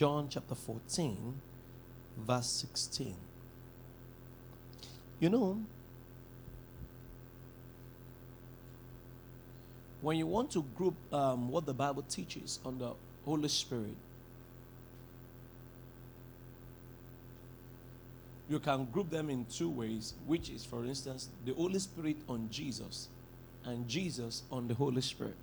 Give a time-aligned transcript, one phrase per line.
[0.00, 1.34] John chapter 14,
[2.16, 3.14] verse 16.
[5.18, 5.60] You know,
[10.00, 12.94] when you want to group um, what the Bible teaches on the
[13.26, 13.94] Holy Spirit,
[18.48, 22.48] you can group them in two ways, which is, for instance, the Holy Spirit on
[22.50, 23.08] Jesus
[23.66, 25.36] and Jesus on the Holy Spirit.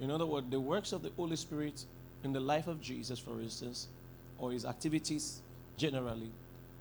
[0.00, 1.84] In other words, the works of the Holy Spirit
[2.24, 3.88] in the life of Jesus, for instance,
[4.38, 5.40] or his activities
[5.76, 6.30] generally,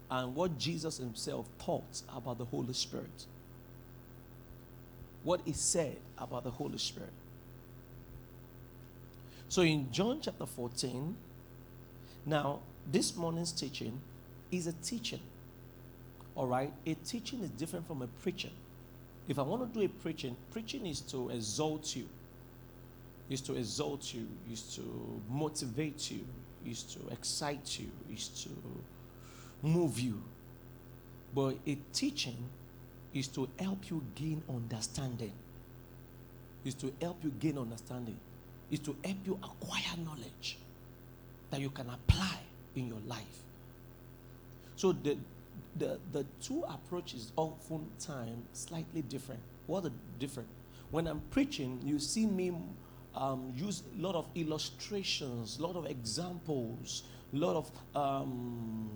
[0.10, 3.26] and what Jesus himself taught about the Holy Spirit.
[5.24, 7.12] What he said about the Holy Spirit.
[9.50, 11.16] So in John chapter 14,
[12.26, 12.60] now
[12.92, 14.00] this morning's teaching
[14.52, 15.22] is a teaching.
[16.36, 16.72] All right?
[16.86, 18.52] A teaching is different from a preaching.
[19.28, 22.08] If I want to do a preaching, preaching is to exalt you,
[23.30, 24.82] is to exalt you, is to
[25.30, 26.26] motivate you,
[26.66, 28.50] is to excite you, is to
[29.62, 30.22] move you.
[31.34, 32.38] But a teaching
[33.14, 35.34] is to help you gain understanding.
[36.64, 38.20] Is to help you gain understanding.
[38.72, 40.58] Is to help you acquire knowledge
[41.52, 42.38] that you can apply
[42.76, 43.44] in your life.
[44.76, 45.18] So the
[45.78, 49.42] the, the two approaches oftentimes slightly different.
[49.68, 50.50] What are different?
[50.92, 52.52] When I'm preaching, you see me
[53.18, 58.90] um, use a lot of illustrations, a lot of examples, a lot of um,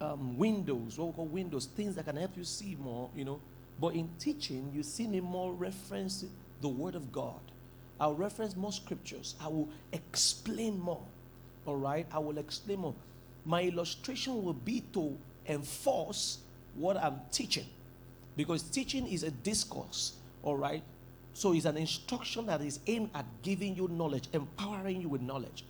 [0.00, 3.40] um, windows, what we call windows, things that can help you see more, you know.
[3.80, 6.24] But in teaching, you see me more reference
[6.60, 7.40] the Word of God.
[8.00, 9.36] I'll reference more scriptures.
[9.40, 11.02] I will explain more.
[11.66, 12.06] All right?
[12.10, 12.94] I will explain more.
[13.44, 16.38] My illustration will be to enforce
[16.74, 17.66] what I'm teaching.
[18.36, 20.14] Because teaching is a discourse.
[20.42, 20.82] All right?
[21.34, 25.64] So it's an instruction that is aimed at giving you knowledge, empowering you with knowledge.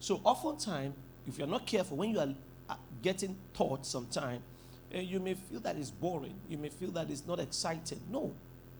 [0.00, 0.94] So oftentimes,
[1.26, 2.34] if you're not careful, when you are
[2.68, 4.42] uh, getting taught sometime,
[4.94, 6.34] uh, you may feel that it's boring.
[6.48, 8.00] You may feel that it's not exciting.
[8.10, 8.32] No,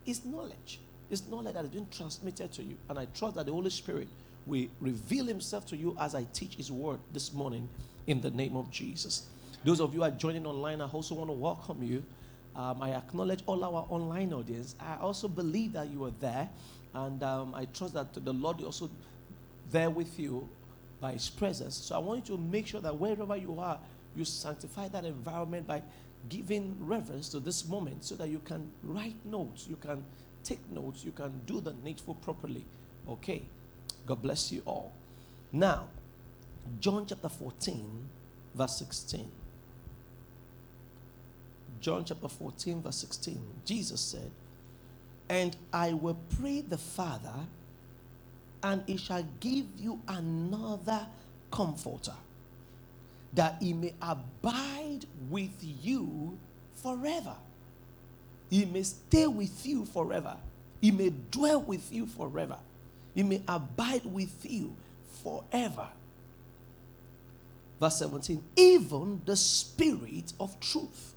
[0.05, 0.81] it's knowledge.
[1.11, 2.77] It's knowledge that has been transmitted to you.
[2.89, 4.09] And I trust that the Holy Spirit
[4.47, 7.69] will reveal himself to you as I teach his word this morning
[8.07, 9.27] in the name of Jesus.
[9.65, 12.03] Those of you who are joining online, I also want to welcome you.
[12.55, 14.75] Um, I acknowledge all our online audience.
[14.79, 16.49] I also believe that you are there.
[16.95, 18.91] And um, I trust that the Lord is also
[19.71, 20.49] there with you
[21.01, 21.77] by His presence.
[21.77, 23.79] So I want you to make sure that wherever you are,
[24.15, 25.83] you sanctify that environment by
[26.29, 30.05] giving reverence to this moment so that you can write notes, you can
[30.45, 32.65] take notes, you can do the needful properly.
[33.09, 33.43] Okay.
[34.07, 34.93] God bless you all.
[35.53, 35.89] Now,
[36.81, 38.09] John chapter 14,
[38.55, 39.31] verse 16.
[41.83, 43.43] John chapter 14, verse 16.
[43.67, 44.31] Jesus said,
[45.29, 47.35] And I will pray the Father
[48.63, 51.07] and he shall give you another
[51.51, 52.15] comforter,
[53.35, 55.01] that he may abide
[55.31, 56.39] with you
[56.77, 57.35] forever.
[58.51, 60.37] He may stay with you forever.
[60.81, 62.59] He may dwell with you forever.
[63.15, 64.77] He may abide with you
[65.25, 65.89] forever.
[67.81, 71.15] Verse 17 Even the Spirit of truth,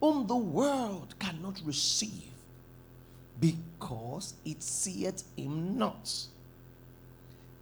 [0.00, 2.30] whom the world cannot receive,
[3.40, 6.28] because it seeth him not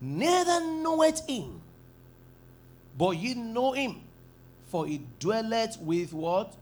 [0.01, 1.61] neither knoweth him,
[2.97, 4.03] but ye know him,
[4.67, 6.55] for he dwelleth with what?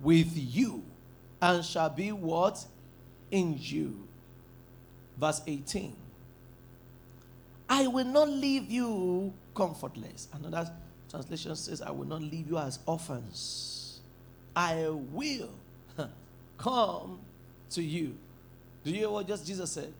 [0.00, 0.84] With you,
[1.40, 2.64] and shall be what?
[3.30, 4.06] In you.
[5.16, 5.94] Verse 18.
[7.68, 10.28] I will not leave you comfortless.
[10.32, 10.70] Another
[11.10, 13.77] translation says, I will not leave you as orphans.
[14.58, 15.50] I will
[16.58, 17.20] come
[17.70, 18.16] to you.
[18.82, 19.92] Do you hear what just Jesus said?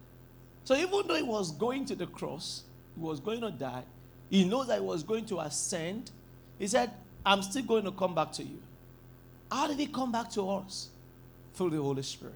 [0.64, 2.64] So even though he was going to the cross,
[2.96, 3.84] he was going to die.
[4.28, 6.10] He knows that he was going to ascend.
[6.58, 6.90] He said,
[7.24, 8.58] I'm still going to come back to you.
[9.48, 10.88] How did he come back to us?
[11.54, 12.34] Through the Holy Spirit.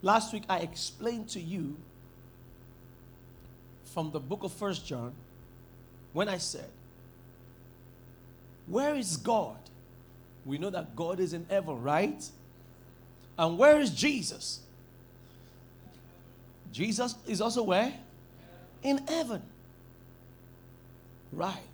[0.00, 1.76] Last week I explained to you
[3.86, 5.12] from the book of First John
[6.12, 6.68] when I said,
[8.68, 9.56] Where is God?
[10.44, 12.28] We know that God is in heaven, right?
[13.38, 14.60] And where is Jesus?
[16.72, 17.92] Jesus is also where?
[18.84, 19.42] in heaven.
[21.32, 21.66] Right.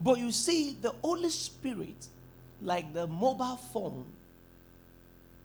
[0.00, 2.06] But you see, the Holy Spirit,
[2.62, 4.06] like the mobile phone,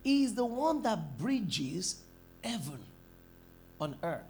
[0.05, 2.01] is the one that bridges
[2.43, 2.79] heaven
[3.81, 4.21] on earth.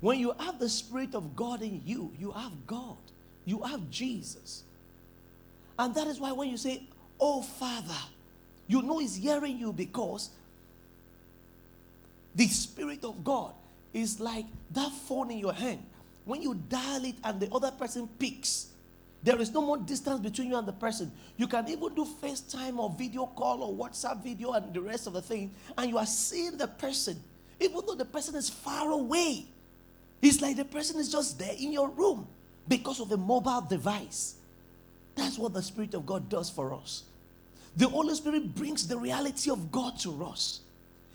[0.00, 2.98] When you have the Spirit of God in you, you have God,
[3.46, 4.62] you have Jesus.
[5.78, 6.82] And that is why when you say,
[7.18, 7.94] Oh Father,
[8.66, 10.30] you know He's hearing you because
[12.34, 13.52] the Spirit of God
[13.92, 15.82] is like that phone in your hand.
[16.24, 18.68] When you dial it and the other person picks,
[19.22, 21.10] there is no more distance between you and the person.
[21.36, 25.14] You can even do FaceTime or video call or WhatsApp video and the rest of
[25.14, 27.22] the thing, and you are seeing the person,
[27.58, 29.46] even though the person is far away.
[30.20, 32.26] It's like the person is just there in your room
[32.68, 34.36] because of the mobile device.
[35.16, 37.02] That's what the Spirit of God does for us.
[37.76, 40.60] The Holy Spirit brings the reality of God to us.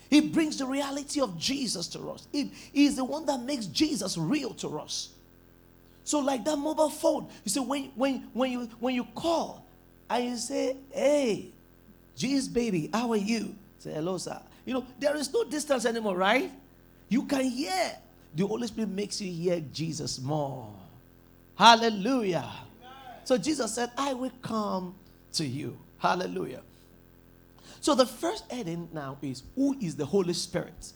[0.10, 2.28] He brings the reality of Jesus to us.
[2.32, 5.10] He is the one that makes Jesus real to us.
[6.04, 9.66] So, like that mobile phone, you see, when, when, when, you, when you call
[10.10, 11.52] and you say, Hey,
[12.16, 13.56] Jesus, baby, how are you?
[13.80, 14.40] Say, Hello, sir.
[14.66, 16.52] You know, there is no distance anymore, right?
[17.08, 17.94] You can hear.
[18.36, 20.70] The Holy Spirit makes you hear Jesus more.
[21.56, 22.50] Hallelujah.
[23.32, 24.94] So, Jesus said, I will come
[25.36, 25.78] to you.
[26.00, 26.64] Hallelujah.
[27.80, 30.92] So the first heading now is who is the Holy Spirit?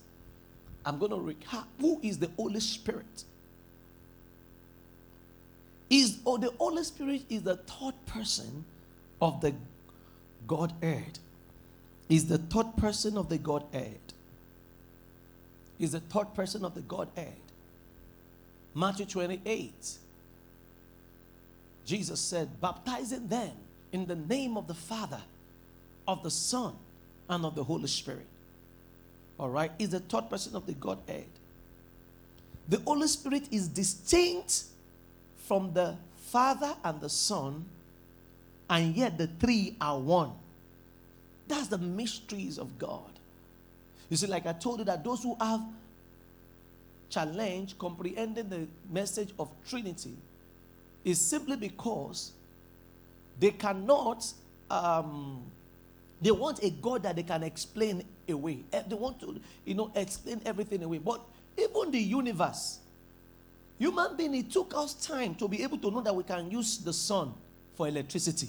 [0.84, 3.24] I'm going to recap who is the Holy Spirit.
[5.88, 8.66] Is or the Holy Spirit is the third person
[9.22, 9.54] of the
[10.46, 11.18] Godhead.
[12.10, 14.12] Is the third person of the Godhead.
[15.78, 17.40] Is the third person of the Godhead.
[18.74, 20.00] Matthew 28.
[21.86, 23.52] Jesus said, baptizing them
[23.92, 25.20] in the name of the Father
[26.06, 26.74] of the Son,
[27.28, 28.26] and of the Holy Spirit.
[29.38, 29.72] All right?
[29.78, 31.26] Is the third person of the Godhead.
[32.68, 34.64] The Holy Spirit is distinct
[35.38, 37.64] from the Father and the Son,
[38.68, 40.32] and yet the three are one.
[41.48, 43.10] That's the mysteries of God.
[44.08, 45.60] You see, like I told you, that those who have
[47.08, 50.16] challenge comprehending the message of Trinity
[51.06, 52.32] is simply because
[53.38, 54.26] they cannot
[54.68, 55.44] um,
[56.20, 58.64] they want a God that they can explain away.
[58.72, 60.98] Eh, they want to, you know, explain everything away.
[60.98, 61.20] But
[61.56, 62.80] even the universe,
[63.78, 66.78] human being, it took us time to be able to know that we can use
[66.78, 67.34] the sun
[67.76, 68.48] for electricity.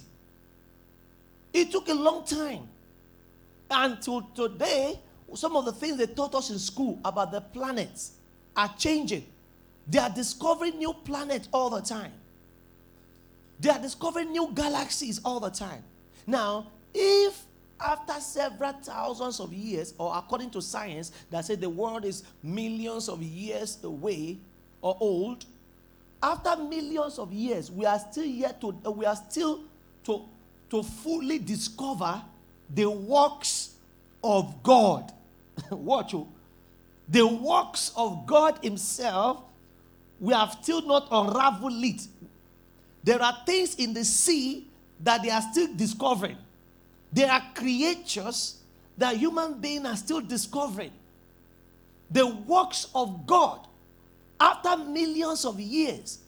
[1.53, 2.67] It took a long time.
[3.69, 4.97] Until today,
[5.35, 8.13] some of the things they taught us in school about the planets
[8.55, 9.25] are changing.
[9.85, 12.13] They are discovering new planets all the time.
[13.59, 15.83] They are discovering new galaxies all the time.
[16.25, 17.43] Now, if
[17.79, 23.07] after several thousands of years, or according to science, that said the world is millions
[23.09, 24.37] of years away
[24.81, 25.45] or old,
[26.21, 29.63] after millions of years, we are still yet to we are still
[30.05, 30.23] to,
[30.69, 32.21] to fully discover
[32.73, 33.75] the works
[34.23, 35.11] of God.
[35.71, 36.27] Watch you.
[37.09, 39.43] The works of God Himself,
[40.19, 42.07] we have still not unraveled it.
[43.07, 44.67] There are things in the sea
[44.99, 46.35] that they are still discovering.
[47.13, 48.57] There are creatures
[48.97, 50.91] that human beings are still discovering.
[52.11, 53.65] The works of God,
[54.41, 56.19] after millions of years,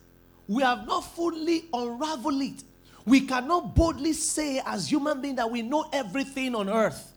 [0.48, 2.64] we have not fully unraveled it.
[3.04, 7.12] We cannot boldly say, as human beings, that we know everything on earth.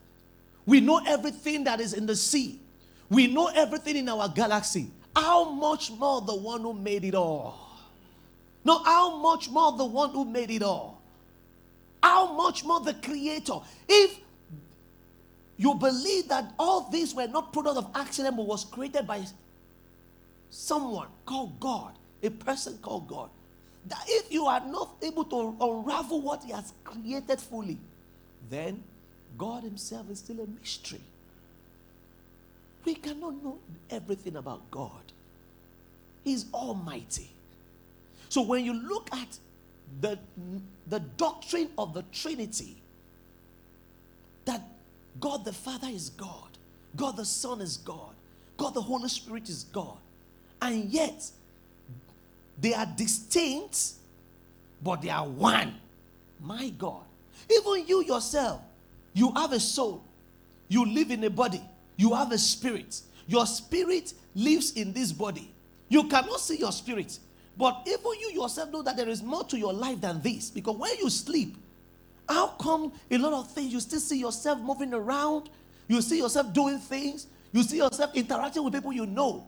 [0.65, 2.59] We know everything that is in the sea.
[3.09, 4.91] We know everything in our galaxy.
[5.15, 7.62] How much more the one who made it all?
[8.65, 11.01] No, how much more the one who made it all?
[12.01, 13.59] How much more the Creator?
[13.87, 14.17] If
[15.57, 19.25] you believe that all these were not product of accident but was created by
[20.49, 23.29] someone called God, a person called God,
[23.87, 27.77] that if you are not able to unravel what He has created fully,
[28.49, 28.83] then
[29.37, 31.01] God Himself is still a mystery.
[32.85, 35.11] We cannot know everything about God.
[36.23, 37.32] He's almighty.
[38.33, 39.37] So when you look at
[40.01, 40.17] the,
[40.87, 42.77] the doctrine of the Trinity
[44.45, 44.59] that
[45.19, 46.49] God the Father is God,
[46.95, 48.15] God the Son is God,
[48.57, 49.99] God the Holy Spirit is God,
[50.63, 51.29] and yet
[52.59, 53.91] they are distinct,
[54.81, 55.75] but they are one.
[56.39, 57.03] My God.
[57.51, 58.61] Even you yourself,
[59.13, 60.03] you have a soul,
[60.69, 61.61] you live in a body,
[61.97, 62.99] you have a spirit.
[63.27, 65.51] Your spirit lives in this body.
[65.87, 67.19] You cannot see your spirit,
[67.57, 70.49] but even you yourself know that there is more to your life than this.
[70.49, 71.55] Because when you sleep,
[72.27, 75.49] how come a lot of things you still see yourself moving around?
[75.87, 77.27] You see yourself doing things.
[77.51, 79.45] You see yourself interacting with people you know.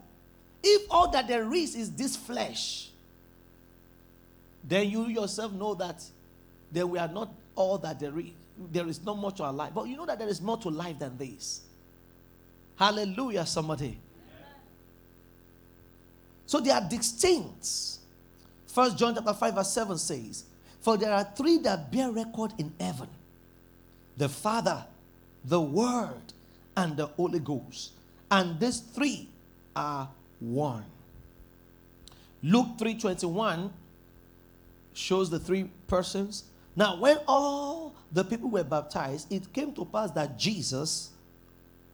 [0.64, 2.90] If all that there is is this flesh,
[4.64, 6.04] then you yourself know that
[6.72, 8.32] there we are not all that there is.
[8.72, 9.74] There is not much to our life.
[9.74, 11.62] But you know that there is more to life than this.
[12.78, 13.98] Hallelujah, somebody.
[16.46, 17.68] So they are distinct.
[18.68, 20.46] First John chapter 5, verse 7 says,
[20.82, 23.10] For there are three that bear record in heaven
[24.18, 24.86] the Father,
[25.44, 26.34] the Word,
[26.78, 27.92] and the Holy Ghost.
[28.32, 29.30] And these three
[29.76, 30.10] are
[30.40, 30.86] one.
[32.42, 33.72] Luke 3:21
[34.94, 36.44] shows the three persons.
[36.76, 41.12] Now, when all the people were baptized, it came to pass that Jesus,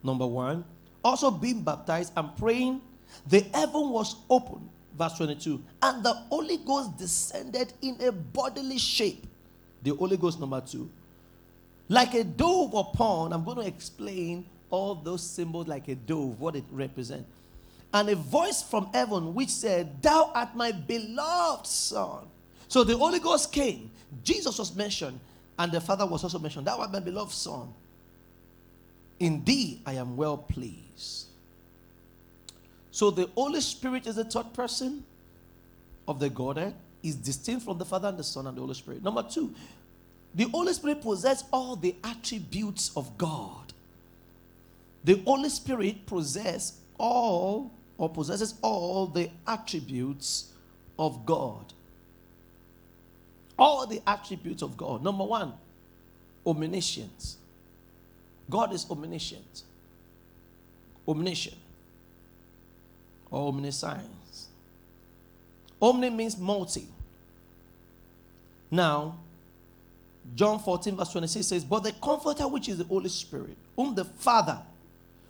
[0.04, 0.66] number one,
[1.04, 2.82] also being baptized and praying,
[3.28, 5.64] the heaven was open, Verse 22.
[5.82, 9.26] And the Holy Ghost descended in a bodily shape.
[9.84, 10.90] The Holy Ghost, number two.
[11.90, 16.56] Like a dove upon, I'm going to explain all those symbols like a dove, what
[16.56, 17.26] it represents.
[17.94, 22.26] And a voice from heaven which said, Thou art my beloved Son.
[22.68, 23.92] So the Holy Ghost came.
[24.24, 25.20] Jesus was mentioned,
[25.60, 26.68] and the Father was also mentioned.
[26.68, 27.74] Thou art my beloved Son.
[29.20, 31.31] In thee I am well pleased.
[32.92, 35.04] So the Holy Spirit is the third person
[36.08, 39.02] of the Godhead, is distinct from the Father and the Son and the Holy Spirit.
[39.02, 39.54] Number two,
[40.36, 43.74] the Holy Spirit possesses all the attributes of God.
[45.04, 50.52] The Holy Spirit possesses all or possesses all the attributes
[51.00, 51.74] of God.
[53.58, 55.04] All the attributes of God.
[55.04, 55.54] Number one,
[56.46, 57.38] omniscience.
[58.50, 59.64] God is omniscient,
[61.08, 61.61] omniscient,
[63.32, 64.48] omniscience.
[65.82, 66.88] Omni means multi.
[68.70, 69.18] Now,
[70.36, 74.06] John 14, verse 26 says, But the Comforter, which is the Holy Spirit, whom the
[74.06, 74.60] Father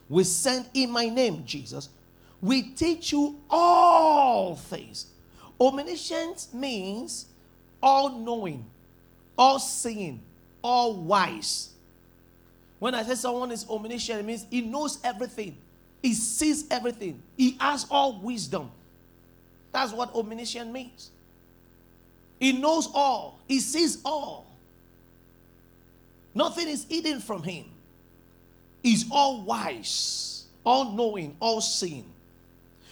[0.10, 1.90] will send in my name, Jesus,
[2.42, 5.08] will teach you all things.
[5.60, 7.28] Omniscience means
[7.82, 8.66] all knowing,
[9.38, 10.22] all seeing,
[10.62, 11.70] all wise.
[12.80, 15.56] When I say someone is omniscient, it means he knows everything,
[16.02, 18.72] he sees everything, he has all wisdom.
[19.72, 21.12] That's what omniscient means.
[22.40, 24.48] He knows all, he sees all.
[26.34, 27.66] Nothing is hidden from him.
[28.82, 32.06] He's all wise, all knowing, all seeing.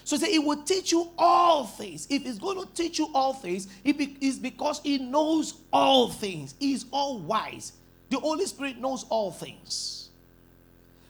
[0.04, 2.08] So say he will teach you all things.
[2.10, 6.56] If he's going to teach you all things, it is because he knows all things.
[6.60, 7.74] He's all wise.
[8.10, 9.99] The Holy Spirit knows all things.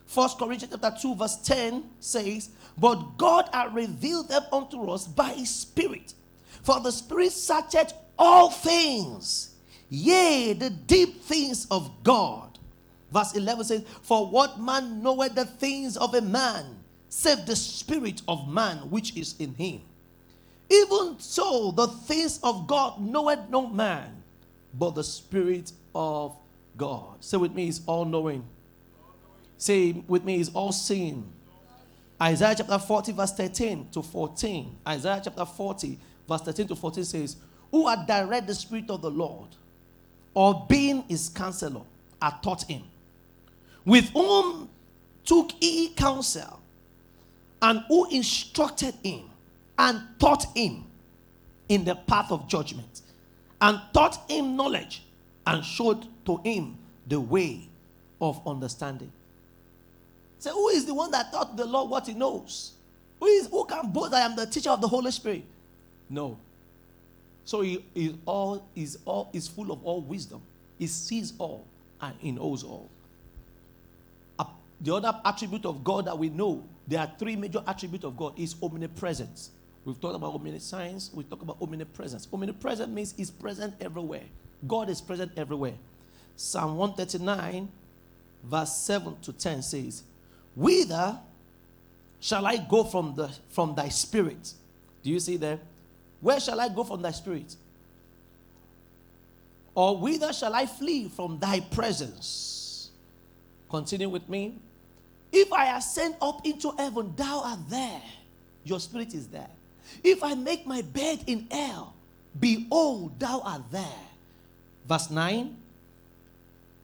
[0.10, 5.30] First Corinthians chapter 2, verse 10 says, But God hath revealed them unto us by
[5.30, 6.16] his Spirit.
[6.63, 9.51] For the Spirit searcheth all things,
[9.88, 12.58] yea, the deep things of God.
[13.12, 16.66] Verse 11 says, For what man knoweth the things of a man,
[17.10, 19.82] save the spirit of man which is in him?
[20.72, 24.24] Even so, the things of God knoweth no man,
[24.74, 26.36] but the spirit of
[26.78, 27.24] God.
[27.24, 28.44] Say with me, is all knowing.
[29.60, 31.32] Say with me, is all seeing.
[32.20, 34.78] Isaiah chapter 40, verse 13 to 14.
[34.88, 37.36] Isaiah chapter 40, verse 13 to 14 says,
[37.70, 39.50] Who had direct the Spirit of the Lord,
[40.34, 41.82] or being his counselor,
[42.22, 42.84] had taught him,
[43.84, 44.70] with whom
[45.25, 46.62] took he counsel,
[47.62, 49.30] and who instructed him,
[49.78, 50.86] and taught him
[51.68, 53.01] in the path of judgment,
[53.60, 55.04] and taught him knowledge
[55.46, 57.68] and showed to him the way
[58.22, 59.12] of understanding.
[60.39, 62.74] Say, who is the one that taught the Lord what he knows?
[63.19, 65.43] Who, is, who can boast I am the teacher of the Holy Spirit?
[66.10, 66.38] No.
[67.43, 70.41] So he is all is all is full of all wisdom.
[70.77, 71.65] He sees all
[72.01, 72.89] and he knows all.
[74.81, 78.39] The other attribute of God that we know, there are three major attributes of God,
[78.39, 79.51] is omnipresence.
[79.84, 82.27] We've talked about omniscience, we talk about omnipresence.
[82.31, 84.24] Omnipresent means he's present everywhere.
[84.67, 85.74] God is present everywhere.
[86.36, 87.67] Psalm 139,
[88.43, 90.03] verse 7 to 10 says,
[90.60, 91.18] Whither
[92.20, 94.54] shall I go from, the, from thy spirit?
[95.01, 95.58] Do you see there?
[96.20, 97.56] Where shall I go from thy spirit?
[99.74, 102.92] Or whither shall I flee from thy presence?
[103.70, 104.60] Continue with me.
[105.32, 108.01] If I ascend up into heaven, thou art there.
[108.66, 109.51] Your spirit is there.
[110.04, 111.94] If I make my bed in hell,
[112.38, 114.04] behold, thou art there.
[114.86, 115.56] Verse 9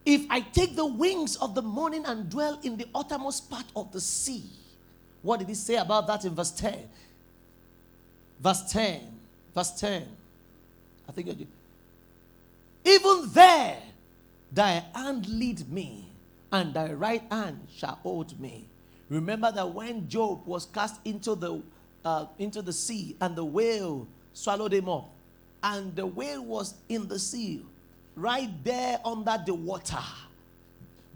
[0.06, 3.92] If I take the wings of the morning and dwell in the uttermost part of
[3.92, 4.44] the sea,
[5.24, 6.78] what did he say about that in verse 10?
[8.40, 9.02] Verse 10.
[9.56, 10.08] Verse 10.
[11.10, 11.48] I think you
[12.86, 13.82] Even there,
[14.52, 16.08] thy hand lead me,
[16.52, 18.68] and thy right hand shall hold me.
[19.10, 21.62] Remember that when Job was cast into the
[22.04, 25.10] uh, into the sea, and the whale swallowed him up,
[25.64, 27.64] and the whale was in the sea,
[28.16, 30.04] right there under the water.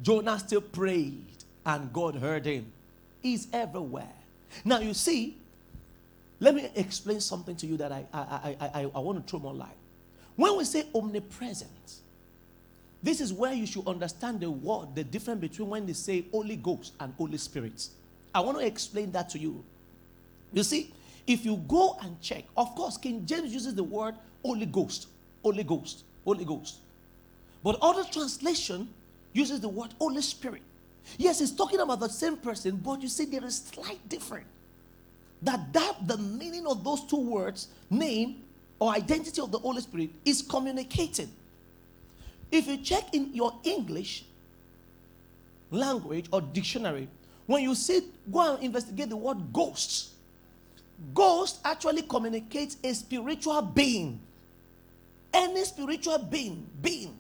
[0.02, 1.26] Jonah still prayed
[1.66, 2.72] and God heard him.
[3.22, 4.14] He's everywhere.
[4.64, 5.38] Now, you see,
[6.40, 9.40] let me explain something to you that I, I, I, I, I want to throw
[9.40, 9.76] more light.
[10.36, 12.00] When we say omnipresent,
[13.04, 16.56] this is where you should understand the word, the difference between when they say Holy
[16.56, 17.88] Ghost and Holy Spirit.
[18.34, 19.64] I want to explain that to you.
[20.54, 20.94] You see,
[21.28, 25.08] if you go and check, of course, King James uses the word Holy Ghost,
[25.44, 26.80] Holy Ghost, Holy Ghost.
[27.64, 28.90] But other translation
[29.34, 30.62] uses the word Holy Spirit.
[31.18, 34.46] Yes, it's talking about the same person, but you see there is slight difference.
[35.42, 38.44] That that the meaning of those two words, name
[38.80, 41.30] or identity of the Holy Spirit, is communicated.
[42.52, 44.26] If you check in your English
[45.72, 47.08] language or dictionary,
[47.46, 48.02] when you see,
[48.32, 50.12] go and investigate the word ghosts.
[51.14, 54.20] Ghost actually communicates a spiritual being.
[55.34, 57.16] Any spiritual being, being.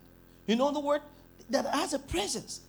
[0.49, 1.01] You know the word
[1.51, 2.61] that has a presence.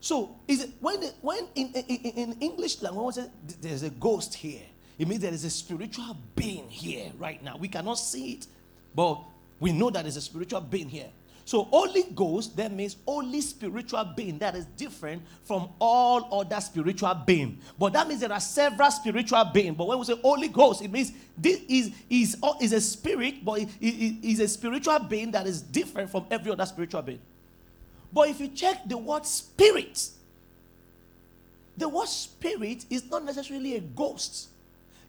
[0.00, 3.14] So is it when the, when in, in, in English language
[3.60, 4.62] there's a ghost here,
[4.98, 7.56] it means there is a spiritual being here right now.
[7.56, 8.48] We cannot see it,
[8.92, 9.20] but
[9.60, 11.10] we know that there's a spiritual being here.
[11.44, 17.14] So Holy Ghost that means only spiritual being that is different from all other spiritual
[17.26, 17.58] being.
[17.78, 19.76] But that means there are several spiritual beings.
[19.76, 23.44] But when we say Holy Ghost, it means this is is, oh, is a spirit,
[23.44, 27.20] but it is a spiritual being that is different from every other spiritual being.
[28.12, 30.10] But if you check the word spirit,
[31.76, 34.48] the word spirit is not necessarily a ghost.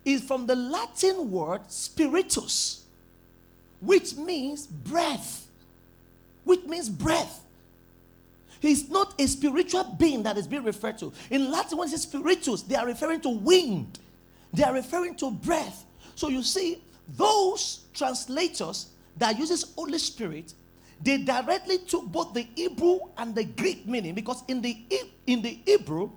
[0.06, 2.86] It's from the Latin word spiritus,
[3.82, 5.48] which means breath
[6.44, 7.42] which means breath.
[8.60, 11.12] He's not a spiritual being that is being referred to.
[11.30, 14.00] In Latin, when it says spiritus, they are referring to wind,
[14.54, 15.86] they are referring to breath.
[16.16, 16.82] So you see,
[17.18, 20.54] those translators that uses Holy Spirit,
[21.02, 24.78] they directly took both the Hebrew and the Greek meaning because in the
[25.28, 26.12] in the Hebrew,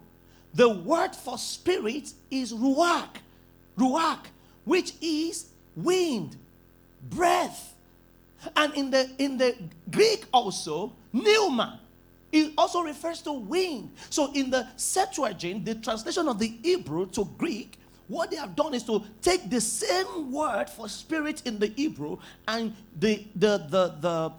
[0.54, 3.16] the word for spirit is ruach,
[3.76, 4.26] ruach,
[4.64, 6.36] which is wind,
[7.02, 7.74] breath.
[8.54, 9.56] And in the in the
[9.90, 11.80] Greek also, pneuma,
[12.32, 13.90] it also refers to wind.
[14.10, 17.78] So in the Septuagint, the translation of the Hebrew to Greek,
[18.08, 22.18] what they have done is to take the same word for spirit in the Hebrew
[22.46, 24.32] and the the the the,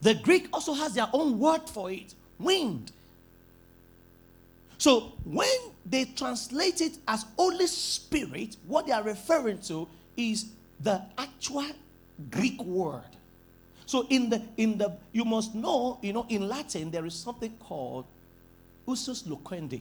[0.00, 2.92] the Greek also has their own word for it, wind.
[4.76, 11.02] So when they translate it as Holy Spirit, what they are referring to is the
[11.16, 11.66] actual
[12.30, 13.02] Greek word.
[13.86, 17.56] So in the in the you must know, you know, in Latin there is something
[17.58, 18.04] called
[18.86, 19.80] usus loquendi.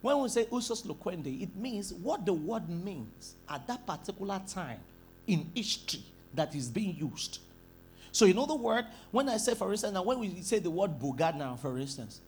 [0.00, 4.80] When we say usus loquendi, it means what the word means at that particular time
[5.26, 6.02] in history
[6.34, 7.38] that is being used.
[8.12, 11.00] So in other words, when I say, for instance, now when we say the word
[11.00, 12.20] bugad now, for instance,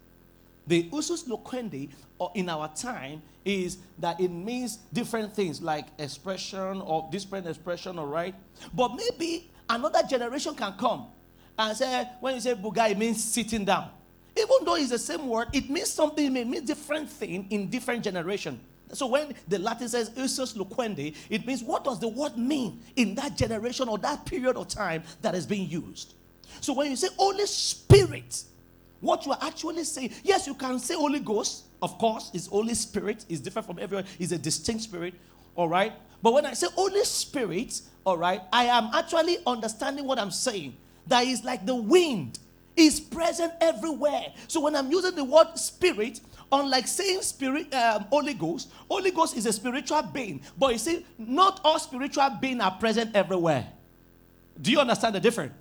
[0.66, 6.81] the usus loquendi or in our time is that it means different things like expression
[6.81, 8.35] or different expression, all right?
[8.74, 11.07] But maybe another generation can come
[11.59, 13.90] and say, when you say buga, it means sitting down.
[14.37, 17.70] Even though it's the same word, it means something, it may mean different thing in
[17.70, 18.61] different generation.
[18.92, 23.14] So when the Latin says usus loquendi, it means what does the word mean in
[23.16, 26.14] that generation or that period of time that is being used.
[26.61, 28.44] So when you say Holy Spirit,
[29.00, 32.74] what you are actually saying, yes, you can say Holy Ghost, of course, is Holy
[32.74, 35.14] Spirit, is different from everyone, is a distinct spirit,
[35.54, 35.92] all right?
[36.22, 40.76] But when I say Holy Spirit, all right, I am actually understanding what I'm saying.
[41.09, 42.38] That is like the wind
[42.76, 44.32] is present everywhere.
[44.48, 46.20] So when I'm using the word spirit,
[46.52, 50.40] unlike saying spirit, um, Holy Ghost, Holy Ghost is a spiritual being.
[50.59, 53.66] But you see, not all spiritual beings are present everywhere.
[54.61, 55.52] Do you understand the difference?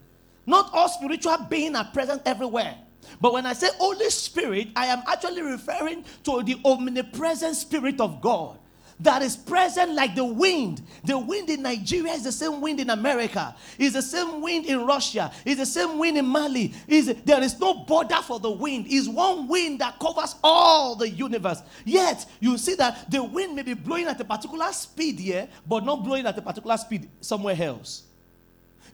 [0.46, 2.76] Not all spiritual beings are present everywhere.
[3.20, 8.22] But when I say Holy Spirit, I am actually referring to the omnipresent Spirit of
[8.22, 8.60] God
[9.00, 10.82] that is present like the wind.
[11.04, 13.56] The wind in Nigeria is the same wind in America.
[13.78, 15.32] Is the same wind in Russia.
[15.44, 16.74] Is the same wind in Mali.
[16.88, 18.88] Is there is no border for the wind.
[18.88, 21.62] Is one wind that covers all the universe.
[21.84, 25.84] Yet you see that the wind may be blowing at a particular speed here, but
[25.84, 28.04] not blowing at a particular speed somewhere else.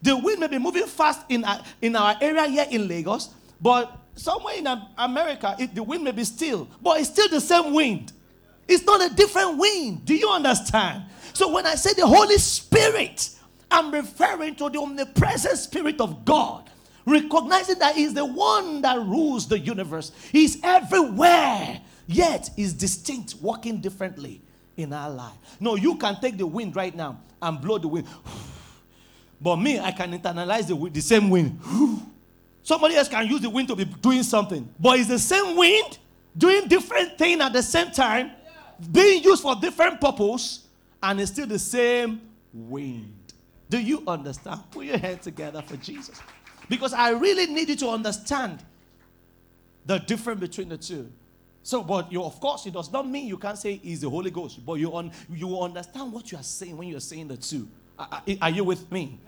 [0.02, 4.01] The wind may be moving fast in our, in our area here in Lagos, but
[4.14, 4.66] somewhere in
[4.98, 8.12] America, it, the wind may be still, but it's still the same wind.
[8.68, 10.04] It's not a different wind.
[10.04, 11.04] Do you understand?
[11.32, 13.30] So when I say the Holy Spirit,
[13.70, 16.70] I'm referring to the omnipresent Spirit of God,
[17.06, 20.12] recognizing that He's the one that rules the universe.
[20.30, 24.42] He's everywhere, yet is distinct, working differently
[24.76, 25.36] in our life.
[25.58, 28.06] No, you can take the wind right now and blow the wind.
[29.40, 31.58] But me, I can internalize the, the same wind.
[32.62, 35.98] Somebody else can use the wind to be doing something, but it's the same wind
[36.36, 38.30] doing different thing at the same time,
[38.90, 40.66] being used for different purpose,
[41.02, 42.20] and it's still the same
[42.52, 43.14] wind.
[43.68, 44.60] Do you understand?
[44.70, 46.20] Put your hands together for Jesus.
[46.68, 48.62] Because I really need you to understand
[49.84, 51.10] the difference between the two.
[51.64, 54.30] So, but you, of course, it does not mean you can't say He's the Holy
[54.30, 57.68] Ghost, but you, un, you understand what you are saying when you're saying the two.
[57.98, 59.18] Are, are you with me?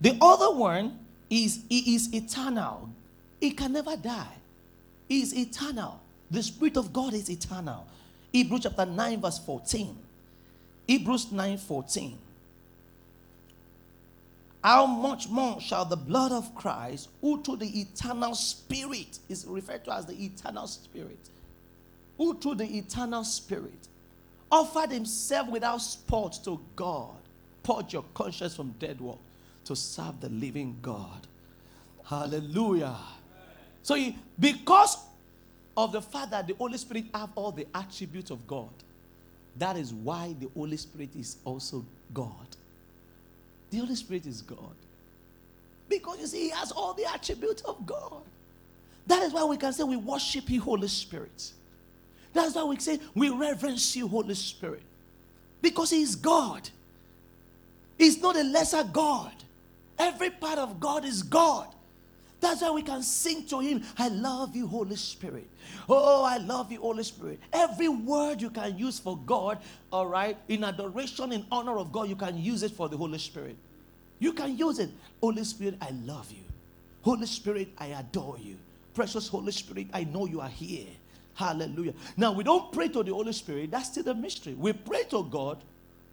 [0.00, 0.98] the other one
[1.32, 2.90] is He is eternal.
[3.40, 4.34] He can never die.
[5.08, 6.00] He is eternal.
[6.30, 7.86] The Spirit of God is eternal.
[8.32, 9.96] Hebrews chapter 9, verse 14.
[10.86, 12.18] Hebrews 9 14.
[14.62, 19.84] How much more shall the blood of Christ, who to the eternal Spirit is referred
[19.86, 21.30] to as the eternal Spirit,
[22.16, 23.88] who to the eternal Spirit
[24.50, 27.16] offered himself without spot to God,
[27.62, 29.18] purge your conscience from dead work
[29.64, 31.26] to serve the living God.
[32.04, 32.96] Hallelujah.
[33.82, 34.98] So, he, because
[35.76, 38.70] of the fact that the Holy Spirit have all the attributes of God,
[39.56, 42.28] that is why the Holy Spirit is also God.
[43.70, 44.74] The Holy Spirit is God.
[45.88, 48.22] Because you see, He has all the attributes of God.
[49.06, 51.52] That is why we can say we worship you, Holy Spirit.
[52.32, 54.82] That's why we say we reverence you, Holy Spirit.
[55.60, 56.68] Because He is God.
[57.98, 59.32] He's not a lesser God.
[59.98, 61.68] Every part of God is God.
[62.42, 65.48] That's why we can sing to Him, I love you, Holy Spirit.
[65.88, 67.38] Oh, I love you, Holy Spirit.
[67.52, 69.58] Every word you can use for God,
[69.92, 73.18] all right, in adoration, in honor of God, you can use it for the Holy
[73.18, 73.56] Spirit.
[74.18, 74.90] You can use it.
[75.20, 76.42] Holy Spirit, I love you.
[77.02, 78.56] Holy Spirit, I adore you.
[78.92, 80.88] Precious Holy Spirit, I know you are here.
[81.34, 81.94] Hallelujah.
[82.16, 84.54] Now, we don't pray to the Holy Spirit, that's still the mystery.
[84.54, 85.62] We pray to God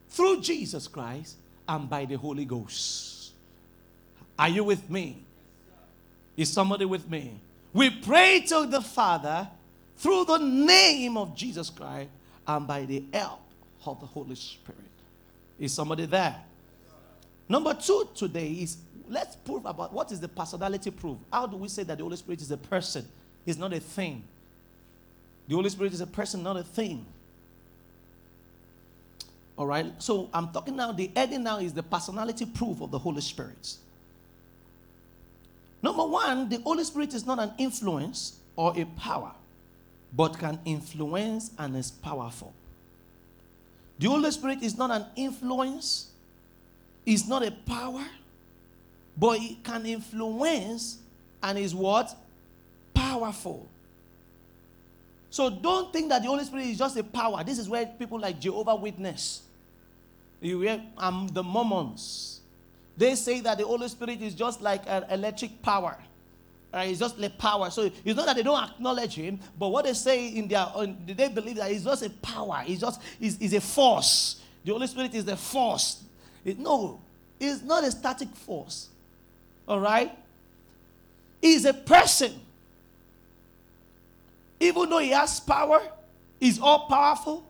[0.10, 1.38] through Jesus Christ
[1.68, 3.19] and by the Holy Ghost.
[4.40, 5.26] Are you with me?
[6.38, 7.42] Is somebody with me?
[7.74, 9.50] We pray to the Father
[9.98, 12.10] through the name of Jesus Christ
[12.48, 13.42] and by the help
[13.86, 14.80] of the Holy Spirit.
[15.60, 16.38] Is somebody there?
[17.50, 18.78] Number two today is
[19.10, 21.18] let's prove about what is the personality proof.
[21.34, 23.06] How do we say that the Holy Spirit is a person?
[23.46, 24.24] It's not a thing.
[25.50, 27.06] The Holy Spirit is a person, not a thing.
[29.58, 29.92] All right.
[30.02, 30.94] So I'm talking now.
[30.94, 33.76] The heading now is the personality proof of the Holy Spirit.
[35.82, 39.32] Number one, the Holy Spirit is not an influence or a power,
[40.14, 42.54] but can influence and is powerful.
[44.00, 46.08] The Holy Spirit is not an influence,
[47.06, 48.06] is not a power,
[49.18, 51.00] but it can influence
[51.44, 52.16] and is what?
[52.94, 53.68] Powerful.
[55.30, 57.44] So don't think that the Holy Spirit is just a power.
[57.44, 59.44] This is where people like Jehovah Witness,
[60.42, 62.39] you hear, um, the Mormons,
[63.00, 65.98] they say that the Holy Spirit is just like an electric power.
[66.74, 66.90] Right?
[66.90, 67.70] It's just like power.
[67.70, 70.98] So it's not that they don't acknowledge him, but what they say in their own,
[71.08, 72.62] they believe that it's just a power.
[72.68, 74.42] It's just is a force.
[74.66, 76.04] The Holy Spirit is a force.
[76.44, 77.00] It, no,
[77.40, 78.90] it's not a static force.
[79.66, 80.12] All right?
[81.42, 82.34] He's a person.
[84.60, 85.82] Even though he has power,
[86.38, 87.50] he's all powerful.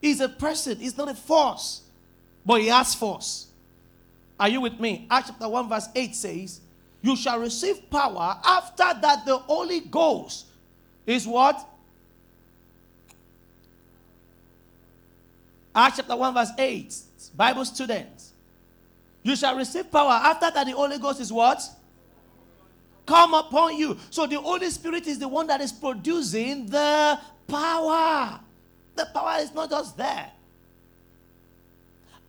[0.00, 0.78] He's a person.
[0.78, 1.82] He's not a force,
[2.44, 3.48] but he has force.
[4.38, 5.06] Are you with me?
[5.10, 6.60] Acts chapter 1, verse 8 says,
[7.00, 10.46] You shall receive power after that the Holy Ghost
[11.06, 11.66] is what?
[15.74, 16.94] Acts chapter 1, verse 8.
[17.34, 18.32] Bible students.
[19.22, 21.62] You shall receive power after that the Holy Ghost is what?
[23.06, 23.96] Come upon you.
[24.10, 28.40] So the Holy Spirit is the one that is producing the power.
[28.94, 30.30] The power is not just there.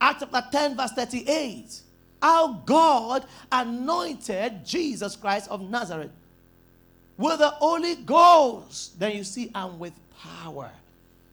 [0.00, 1.82] Acts chapter 10, verse 38
[2.20, 6.10] how God anointed Jesus Christ of Nazareth
[7.16, 8.98] with the Holy Ghost.
[8.98, 10.70] Then you see, and with power.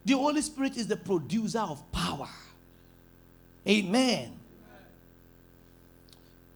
[0.03, 2.29] The Holy Spirit is the producer of power.
[3.67, 4.31] Amen.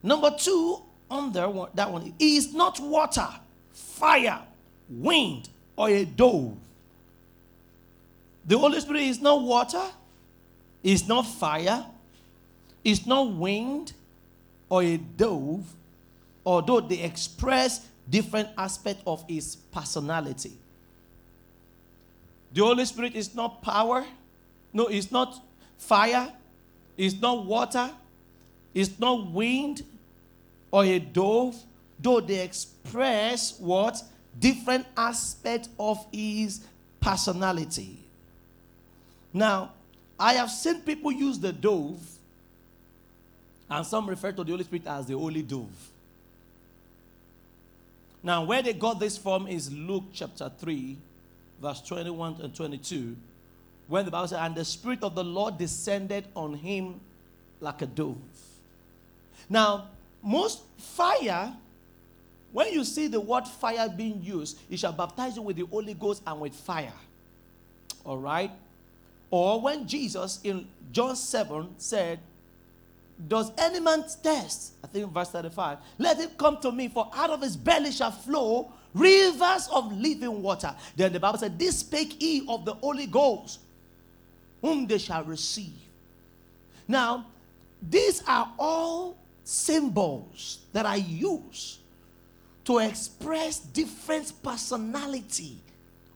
[0.04, 3.28] Number two, under that one, is not water,
[3.74, 4.42] fire,
[4.90, 6.56] wind, or a dove.
[8.46, 9.84] The Holy Spirit is not water,
[10.84, 11.86] is not fire,
[12.84, 13.94] is not wind,
[14.70, 15.66] or a dove,
[16.46, 20.54] although they express different aspects of his personality.
[22.54, 24.06] The Holy Spirit is not power,
[24.74, 25.42] no, it's not
[25.78, 26.32] fire,
[26.98, 27.92] it's not water,
[28.74, 29.84] it's not wind
[30.72, 31.56] or a dove,
[32.00, 34.02] though they express what?
[34.38, 36.66] Different aspects of his
[37.00, 37.98] personality.
[39.34, 39.74] Now,
[40.20, 42.19] I have seen people use the dove
[43.70, 45.92] and some refer to the Holy Spirit as the Holy Dove.
[48.22, 50.98] Now, where they got this from is Luke chapter 3,
[51.62, 53.16] verse 21 and 22,
[53.88, 57.00] when the Bible says, And the Spirit of the Lord descended on him
[57.62, 58.18] like a dove.
[59.50, 59.88] Now,
[60.22, 61.54] most fire
[62.52, 65.94] when you see the word fire being used, he shall baptize you with the Holy
[65.94, 66.94] Ghost and with fire.
[68.04, 68.52] All right?
[69.30, 72.20] Or when Jesus in John 7 said,
[73.28, 74.74] Does any man thirst?
[74.84, 75.80] I think verse 35.
[75.98, 80.42] Let him come to me, for out of his belly shall flow rivers of living
[80.42, 80.74] water.
[80.96, 83.60] Then the Bible said, This spake he of the Holy Ghost,
[84.62, 85.74] whom they shall receive.
[86.88, 87.26] Now,
[87.82, 91.80] these are all symbols that I use
[92.66, 95.58] to express different personality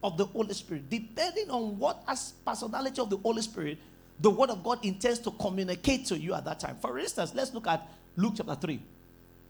[0.04, 0.90] of the Holy Spirit.
[0.90, 3.78] Depending on what as personality of the Holy Spirit
[4.20, 6.78] the Word of God intends to communicate to you at that time.
[6.82, 8.80] For instance, let's look at Luke chapter 3.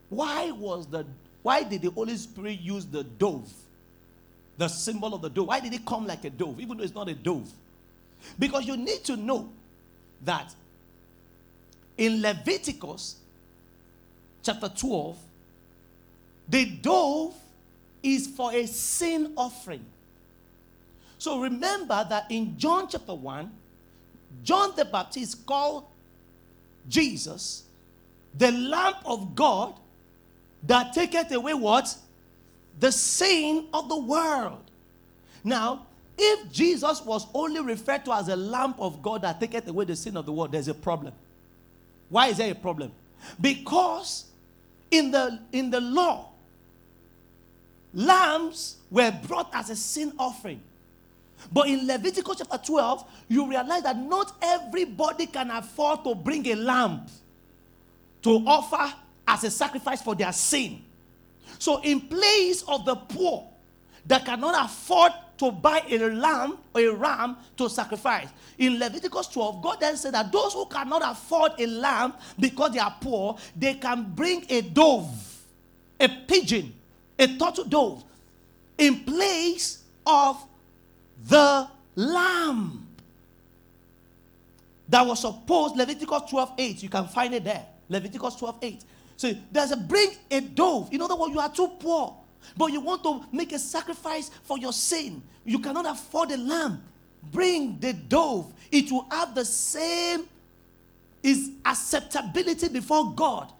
[0.09, 1.05] Why was the
[1.43, 3.51] why did the Holy Spirit use the dove?
[4.57, 5.47] The symbol of the dove.
[5.47, 7.51] Why did it come like a dove, even though it's not a dove?
[8.39, 9.49] Because you need to know
[10.23, 10.55] that
[11.97, 13.17] in Leviticus
[14.41, 15.17] chapter 12,
[16.47, 17.35] the dove
[18.01, 19.85] is for a sin offering.
[21.17, 23.51] So remember that in John chapter 1,
[24.41, 25.85] John the Baptist called
[26.87, 27.63] Jesus
[28.35, 29.75] the Lamb of God
[30.63, 31.95] that taketh away what?
[32.79, 34.71] The sin of the world.
[35.43, 35.85] Now,
[36.17, 39.95] if Jesus was only referred to as a lamp of God that taketh away the
[39.95, 41.13] sin of the world, there's a problem.
[42.09, 42.91] Why is there a problem?
[43.39, 44.25] Because
[44.91, 46.29] in the in the law,
[47.93, 50.61] lambs were brought as a sin offering.
[51.51, 56.55] But in Leviticus chapter 12, you realize that not everybody can afford to bring a
[56.55, 57.05] lamb
[58.21, 58.93] to offer
[59.27, 60.81] as a sacrifice for their sin.
[61.59, 63.47] So, in place of the poor
[64.05, 68.27] that cannot afford to buy a lamb or a ram to sacrifice,
[68.57, 72.79] in Leviticus 12, God then said that those who cannot afford a lamb because they
[72.79, 75.41] are poor, they can bring a dove,
[75.99, 76.73] a pigeon,
[77.17, 78.03] a turtle dove
[78.77, 80.43] in place of
[81.27, 82.87] the lamb
[84.89, 86.83] that was supposed Leviticus 12 8.
[86.83, 87.65] You can find it there.
[87.89, 88.83] Leviticus 12 8.
[89.17, 90.89] So there's a bring a dove.
[90.91, 92.15] In other words, you are too poor,
[92.57, 95.21] but you want to make a sacrifice for your sin.
[95.45, 96.83] You cannot afford a lamb.
[97.31, 98.53] Bring the dove.
[98.71, 100.25] It will have the same
[101.21, 103.53] is acceptability before God,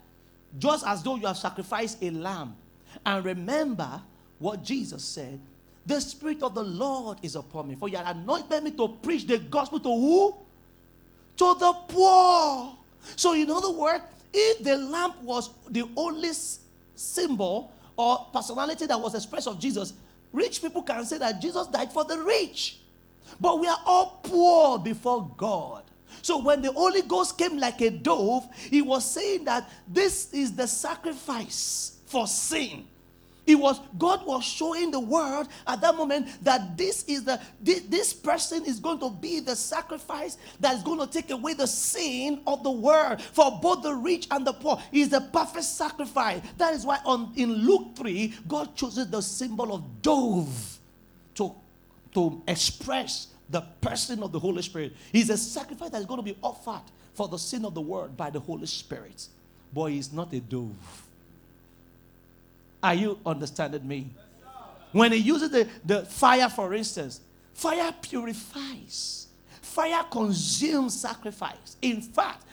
[0.60, 2.56] just as though you have sacrificed a lamb.
[3.06, 4.02] And remember
[4.38, 5.40] what Jesus said
[5.86, 7.76] the Spirit of the Lord is upon me.
[7.76, 10.36] For you have anointed me to preach the gospel to who?
[11.38, 12.78] To the poor.
[13.16, 16.32] So, in other words, if the lamp was the only
[16.96, 19.94] symbol or personality that was expressed of Jesus,
[20.32, 22.80] rich people can say that Jesus died for the rich.
[23.40, 25.84] But we are all poor before God.
[26.22, 30.54] So when the Holy Ghost came like a dove, he was saying that this is
[30.54, 32.88] the sacrifice for sin.
[33.46, 37.82] It was God was showing the world at that moment that this is the this,
[37.82, 41.68] this, person is going to be the sacrifice that is going to take away the
[41.68, 44.82] sin of the world for both the rich and the poor.
[44.92, 46.42] Is the perfect sacrifice.
[46.58, 50.80] That is why on in Luke 3, God chooses the symbol of dove
[51.36, 51.54] to,
[52.14, 54.94] to express the person of the Holy Spirit.
[55.12, 58.16] He's a sacrifice that is going to be offered for the sin of the world
[58.16, 59.28] by the Holy Spirit.
[59.74, 61.08] But he's not a dove.
[62.84, 64.14] Are you understanding me?
[64.92, 67.22] When he uses the, the fire, for instance,
[67.54, 69.28] fire purifies,
[69.62, 71.78] fire consumes sacrifice.
[71.82, 72.46] In fact,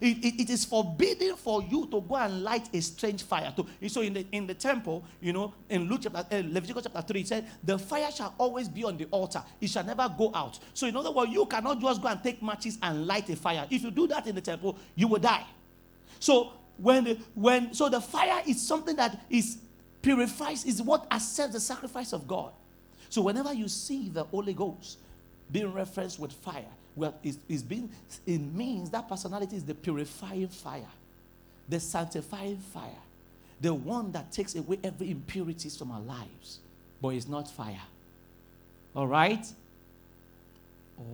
[0.00, 3.52] it, it, it is forbidden for you to go and light a strange fire.
[3.56, 7.02] To, so in the in the temple, you know, in Luke chapter, uh, Leviticus chapter
[7.02, 9.42] 3, it said, the fire shall always be on the altar.
[9.60, 10.58] It shall never go out.
[10.74, 13.66] So in other words, you cannot just go and take matches and light a fire.
[13.70, 15.46] If you do that in the temple, you will die.
[16.20, 19.58] So when the, when so the fire is something that is
[20.08, 22.50] purifies, is what accepts the sacrifice of God.
[23.10, 24.98] So whenever you see the Holy Ghost
[25.52, 26.64] being referenced with fire,
[26.96, 27.36] well, it's,
[28.26, 30.88] it means that personality is the purifying fire,
[31.68, 33.02] the sanctifying fire,
[33.60, 36.60] the one that takes away every impurities from our lives.
[37.02, 37.82] But it's not fire.
[38.96, 39.46] All right?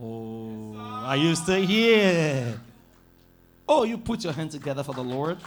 [0.00, 2.60] Oh, are you still here?
[3.68, 5.38] Oh, you put your hand together for the Lord.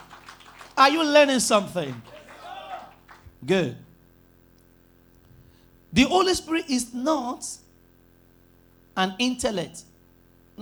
[0.77, 1.99] Are you learning something?
[3.45, 3.77] Good.
[5.93, 7.47] The Holy Spirit is not
[8.95, 9.83] an intellect.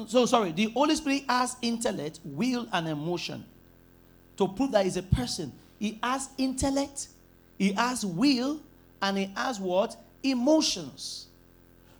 [0.07, 3.45] So, sorry, the Holy Spirit has intellect, will, and emotion.
[4.37, 7.07] To prove that he's a person, he has intellect,
[7.57, 8.59] he has will,
[9.01, 9.95] and he has what?
[10.23, 11.27] Emotions.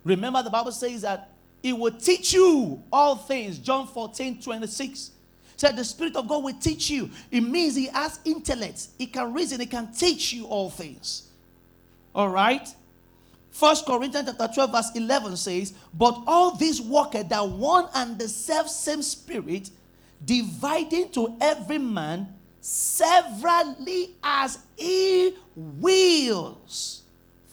[0.04, 1.30] Remember, the Bible says that
[1.62, 3.58] he will teach you all things.
[3.58, 5.10] John 14 26.
[5.56, 7.10] Said the Spirit of God will teach you.
[7.30, 8.88] It means He has intellect.
[8.98, 9.60] He can reason.
[9.60, 11.28] He can teach you all things.
[12.14, 12.68] All right.
[13.50, 18.28] First Corinthians chapter 12, verse 11 says, But all these worketh that one and the
[18.28, 19.70] self same spirit,
[20.22, 22.28] dividing to every man
[22.60, 27.02] severally as he wills.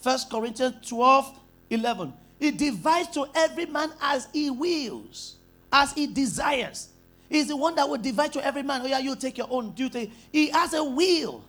[0.02, 1.38] First Corinthians 12,
[1.70, 2.12] 11.
[2.38, 5.36] He divides to every man as he wills,
[5.72, 6.88] as he desires.
[7.34, 8.82] He's the one that will divide to every man.
[8.82, 10.12] Oh, yeah, you take your own duty.
[10.30, 11.44] He has a will.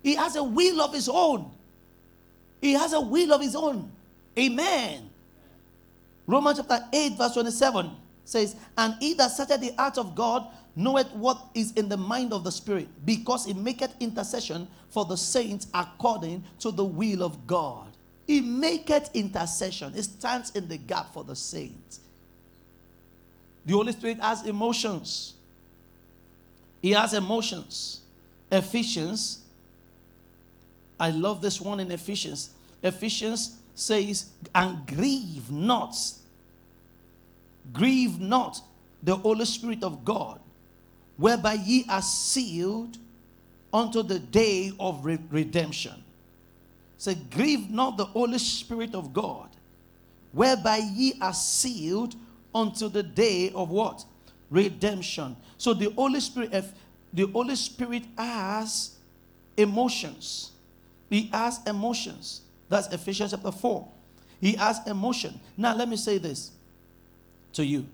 [0.00, 1.50] He has a will of his own.
[2.60, 3.90] He has a will of his own.
[4.38, 5.10] Amen.
[6.28, 7.90] Romans chapter 8, verse 27
[8.24, 12.32] says, And he that searcheth the heart of God knoweth what is in the mind
[12.32, 17.48] of the Spirit, because he maketh intercession for the saints according to the will of
[17.48, 17.96] God.
[18.28, 19.92] He maketh intercession.
[19.92, 21.98] He stands in the gap for the saints.
[23.66, 25.34] The Holy Spirit has emotions.
[26.80, 28.00] He has emotions.
[28.50, 29.40] Ephesians.
[30.98, 32.50] I love this one in Ephesians.
[32.82, 35.96] Ephesians says, and grieve not.
[37.72, 38.60] Grieve not
[39.02, 40.40] the Holy Spirit of God,
[41.16, 42.96] whereby ye are sealed
[43.72, 46.04] unto the day of re- redemption.
[46.98, 49.48] Say, grieve not the Holy Spirit of God,
[50.32, 52.14] whereby ye are sealed
[52.56, 54.04] unto the day of what?
[54.50, 55.36] Redemption.
[55.58, 56.64] So the Holy Spirit,
[57.12, 58.96] the Holy Spirit has
[59.56, 60.52] emotions.
[61.10, 62.40] He has emotions.
[62.68, 63.86] That's Ephesians chapter 4.
[64.40, 65.38] He has emotion.
[65.56, 66.50] Now, let me say this
[67.52, 67.86] to you.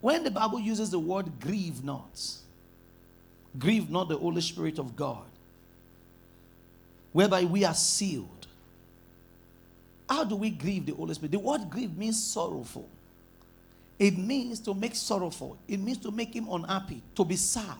[0.00, 2.22] When the Bible uses the word grieve not,
[3.58, 5.26] grieve not the Holy Spirit of God,
[7.12, 8.37] whereby we are sealed.
[10.08, 11.32] How do we grieve the Holy Spirit?
[11.32, 12.88] The word grieve means sorrowful.
[13.98, 15.58] It means to make sorrowful.
[15.66, 17.78] It means to make him unhappy, to be sad.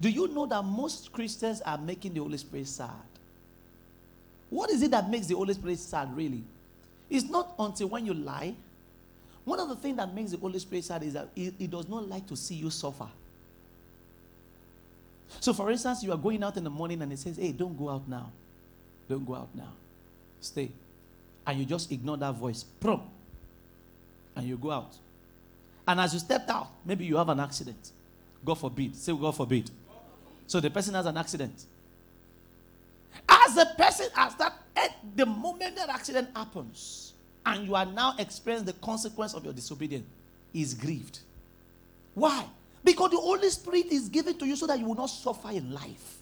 [0.00, 2.90] Do you know that most Christians are making the Holy Spirit sad?
[4.50, 6.42] What is it that makes the Holy Spirit sad, really?
[7.10, 8.54] It's not until when you lie.
[9.44, 11.88] One of the things that makes the Holy Spirit sad is that he, he does
[11.88, 13.08] not like to see you suffer.
[15.40, 17.76] So, for instance, you are going out in the morning and he says, Hey, don't
[17.76, 18.30] go out now.
[19.08, 19.72] Don't go out now.
[20.40, 20.70] Stay.
[21.48, 22.62] And you just ignore that voice.
[22.62, 23.00] Prom.
[24.36, 24.94] And you go out.
[25.86, 27.92] And as you stepped out, maybe you have an accident.
[28.44, 28.94] God forbid.
[28.94, 29.70] Say, God forbid.
[30.46, 31.64] So the person has an accident.
[33.26, 37.14] As the person has that, at the moment that accident happens,
[37.46, 40.04] and you are now experiencing the consequence of your disobedience,
[40.52, 41.20] is grieved.
[42.14, 42.44] Why?
[42.84, 45.72] Because the Holy Spirit is given to you so that you will not suffer in
[45.72, 46.18] life.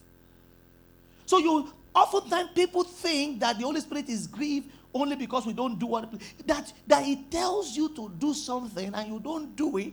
[1.27, 5.79] So you oftentimes people think that the Holy Spirit is grieved only because we don't
[5.79, 6.13] do what
[6.47, 9.93] that that He tells you to do something and you don't do it,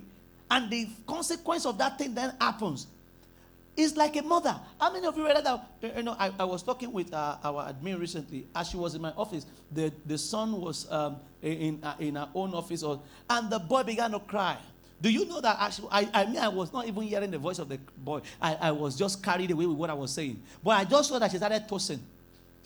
[0.49, 2.87] and the consequence of that thing then happens.
[3.75, 4.55] It's like a mother.
[4.79, 5.67] How many of you read that?
[5.81, 9.01] You know, I, I was talking with uh, our admin recently as she was in
[9.01, 9.47] my office.
[9.71, 13.81] The, the son was um, in, uh, in our own office, or, and the boy
[13.81, 14.57] began to cry.
[15.01, 17.57] Do you know that actually, I, I mean, I was not even hearing the voice
[17.57, 18.21] of the boy.
[18.39, 20.41] I, I was just carried away with what I was saying.
[20.63, 22.01] But I just saw that she started tossing.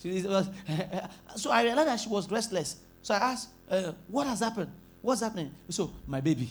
[0.00, 0.48] She was,
[1.36, 2.76] so I realized that she was restless.
[3.02, 4.70] So I asked, uh, What has happened?
[5.02, 5.52] What's happening?
[5.68, 6.50] So, my baby.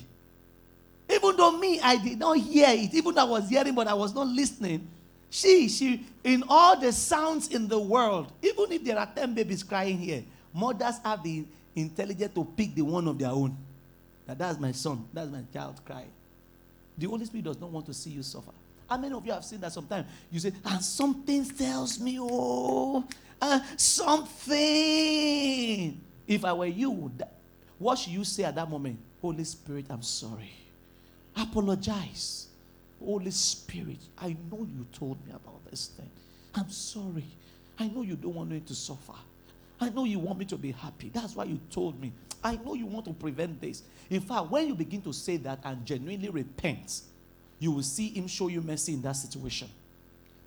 [1.10, 2.94] Even though me, I did not hear it.
[2.94, 4.88] Even though I was hearing, but I was not listening.
[5.30, 9.64] She, she, in all the sounds in the world, even if there are 10 babies
[9.64, 13.56] crying here, mothers have the intelligence to pick the one of their own.
[14.28, 16.12] Now, that's my son, that's my child crying.
[16.98, 18.52] The Holy Spirit does not want to see you suffer.
[18.90, 20.08] How many of you have seen that sometimes?
[20.32, 23.04] You say, and something tells me, oh,
[23.42, 24.58] uh, something.
[26.28, 27.12] If I were you,
[27.78, 29.00] what should you say at that moment?
[29.22, 30.52] Holy Spirit, I'm sorry.
[31.36, 32.48] Apologize.
[33.04, 36.10] Holy Spirit, I know you told me about this thing.
[36.56, 37.26] I'm sorry.
[37.80, 39.14] I know you don't want me to suffer.
[39.80, 41.10] I know you want me to be happy.
[41.14, 42.12] That's why you told me.
[42.44, 43.84] I know you want to prevent this.
[44.10, 47.02] In fact, when you begin to say that and genuinely repent,
[47.60, 49.70] you will see Him show you mercy in that situation.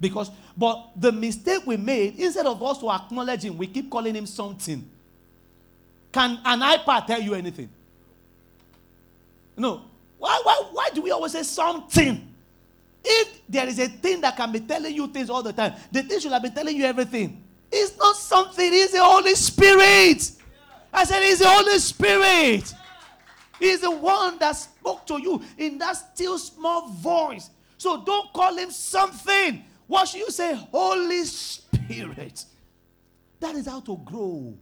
[0.00, 4.14] Because, but the mistake we made, instead of us to acknowledge Him, we keep calling
[4.14, 4.88] Him something.
[6.12, 7.68] Can an iPad tell you anything?
[9.56, 9.82] No.
[10.18, 12.26] Why, why, why do we always say something?
[13.04, 16.02] If there is a thing that can be telling you things all the time, the
[16.02, 17.42] thing should have been telling you everything.
[17.70, 20.32] It's not something, it's the Holy Spirit.
[20.92, 22.74] I said, It's the Holy Spirit.
[23.58, 27.50] He's the one that spoke to you in that still small voice.
[27.76, 29.64] So don't call him something.
[29.90, 30.54] What should you say?
[30.70, 32.44] Holy Spirit.
[33.40, 34.56] That is how to grow.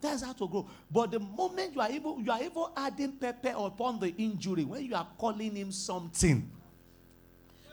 [0.00, 0.68] That's how to grow.
[0.88, 4.84] But the moment you are able, you are even adding pepper upon the injury, when
[4.84, 6.48] you are calling him something.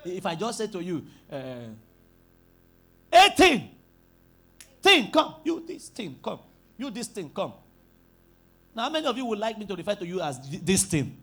[0.03, 1.67] If I just say to you, uh,
[3.13, 3.69] 18,
[4.81, 5.35] thing, come.
[5.43, 6.39] You this thing, come.
[6.75, 7.53] You this thing, come.
[8.73, 11.15] Now, how many of you would like me to refer to you as this thing?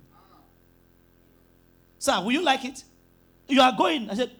[1.98, 2.84] Sir, will you like it?
[3.48, 4.10] You are going.
[4.10, 4.30] I said,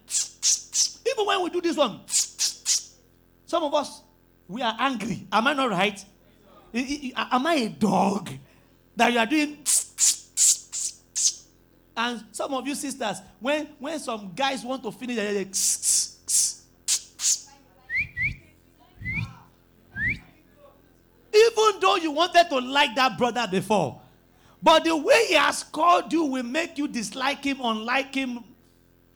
[1.11, 2.01] even when we do this one,
[3.47, 4.03] some of us,
[4.49, 5.27] we are angry.
[5.31, 6.05] Am I not right?
[6.75, 8.31] Am I a dog
[8.97, 9.59] that you are doing?
[11.97, 15.55] And some of you sisters, when, when some guys want to finish, they're like,
[21.35, 24.01] even though you wanted to like that brother before,
[24.63, 28.45] but the way he has called you will make you dislike him, unlike him,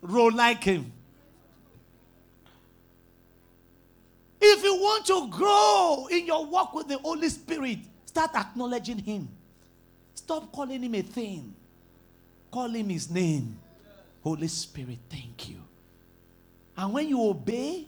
[0.01, 0.91] roll like him.
[4.41, 9.29] If you want to grow in your walk with the Holy Spirit, start acknowledging Him.
[10.15, 11.53] Stop calling Him a thing.
[12.49, 13.57] Call Him His name.
[14.23, 15.57] Holy Spirit, thank you.
[16.75, 17.87] And when you obey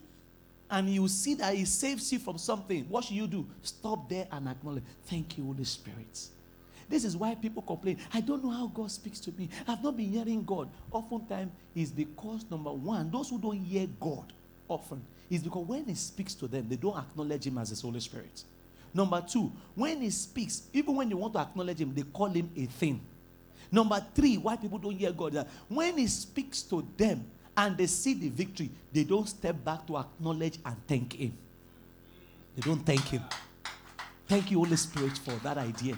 [0.70, 3.48] and you see that He saves you from something, what should you do?
[3.64, 4.84] Stop there and acknowledge.
[5.08, 6.28] Thank you, Holy Spirit.
[6.90, 7.98] This is why people complain.
[8.14, 9.50] I don't know how God speaks to me.
[9.68, 10.70] I've not been hearing God.
[10.92, 14.34] Oftentimes, it's because, number one, those who don't hear God
[14.68, 18.00] often is because when He speaks to them, they don't acknowledge Him as His Holy
[18.00, 18.44] Spirit.
[18.94, 22.50] Number two, when He speaks, even when they want to acknowledge Him, they call Him
[22.56, 23.02] a thing.
[23.72, 27.26] Number three, why people don't hear God, that when He speaks to them
[27.58, 31.34] and they see the victory, they don't step back to acknowledge and thank Him.
[32.56, 33.24] They don't thank Him.
[34.28, 35.98] Thank you, Holy Spirit, for that idea.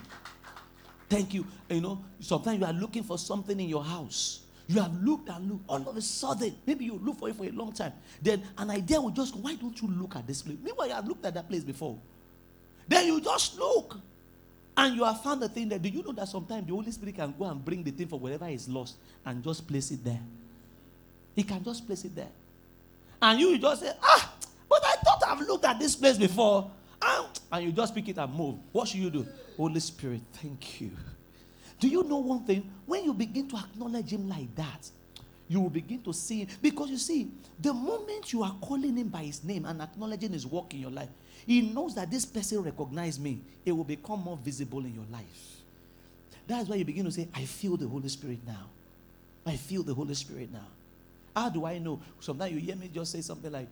[1.09, 1.45] Thank you.
[1.69, 4.41] You know, sometimes you are looking for something in your house.
[4.67, 5.69] You have looked and looked.
[5.69, 7.93] All of a sudden, maybe you look for it for a long time.
[8.21, 10.57] Then an idea will just, go, why don't you look at this place?
[10.63, 11.97] Meanwhile, you have looked at that place before.
[12.87, 13.99] Then you just look.
[14.77, 15.79] And you have found the thing there.
[15.79, 18.19] Do you know that sometimes the Holy Spirit can go and bring the thing for
[18.19, 18.95] whatever is lost
[19.25, 20.19] and just place it there?
[21.35, 22.31] He can just place it there.
[23.21, 24.33] And you just say, ah,
[24.67, 26.69] but I thought I've looked at this place before.
[27.51, 28.55] And you just pick it and move.
[28.71, 29.25] What should you do?
[29.55, 30.91] Holy Spirit, thank you.
[31.79, 32.69] Do you know one thing?
[32.85, 34.89] When you begin to acknowledge Him like that,
[35.47, 36.47] you will begin to see Him.
[36.61, 37.29] Because you see,
[37.59, 40.91] the moment you are calling Him by His name and acknowledging His work in your
[40.91, 41.09] life,
[41.45, 43.41] He knows that this person recognizes me.
[43.65, 45.61] It will become more visible in your life.
[46.47, 48.69] That's why you begin to say, I feel the Holy Spirit now.
[49.45, 50.67] I feel the Holy Spirit now.
[51.35, 52.01] How do I know?
[52.19, 53.67] Sometimes you hear me just say something like,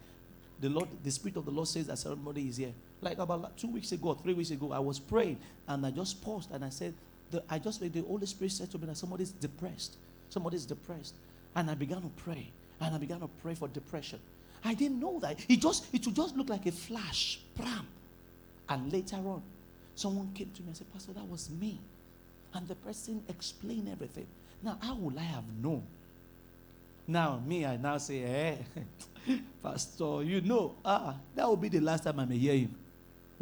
[0.60, 2.74] the Lord, the Spirit of the Lord says that somebody is here.
[3.04, 5.38] Like about two weeks ago, three weeks ago, I was praying
[5.68, 6.94] and I just paused and I said,
[7.32, 9.98] the, I just the Holy Spirit said to me that somebody's depressed.
[10.30, 11.16] Somebody's depressed.
[11.56, 12.50] And I began to pray.
[12.80, 14.20] And I began to pray for depression.
[14.64, 15.40] I didn't know that.
[15.50, 17.40] It just it would just look like a flash.
[17.56, 17.88] Bram.
[18.70, 19.42] And later on,
[19.96, 21.80] someone came to me and said, Pastor, that was me.
[22.54, 24.28] And the person explained everything.
[24.62, 25.84] Now, how would I have known?
[27.06, 28.56] Now, me, I now say, eh,
[29.64, 32.76] Pastor, you know, ah, that will be the last time I may hear him.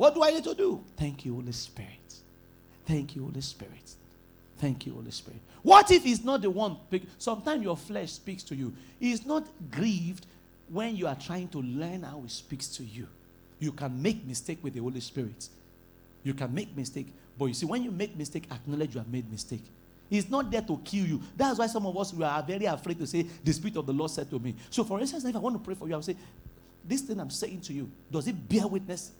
[0.01, 0.83] What do I need to do?
[0.97, 2.15] Thank you, Holy Spirit.
[2.87, 3.93] Thank you, Holy Spirit.
[4.57, 5.39] Thank you, Holy Spirit.
[5.61, 6.77] What if he's not the one?
[7.19, 8.73] Sometimes your flesh speaks to you.
[8.99, 10.25] He's not grieved
[10.69, 13.07] when you are trying to learn how he speaks to you.
[13.59, 15.49] You can make mistake with the Holy Spirit.
[16.23, 17.13] You can make mistake.
[17.37, 19.65] But you see, when you make mistake, acknowledge you have made mistake.
[20.09, 21.21] He's not there to kill you.
[21.37, 23.93] That's why some of us we are very afraid to say, the Spirit of the
[23.93, 24.55] Lord said to me.
[24.71, 26.15] So, for instance, if I want to pray for you, I'll say,
[26.83, 29.11] This thing I'm saying to you, does it bear witness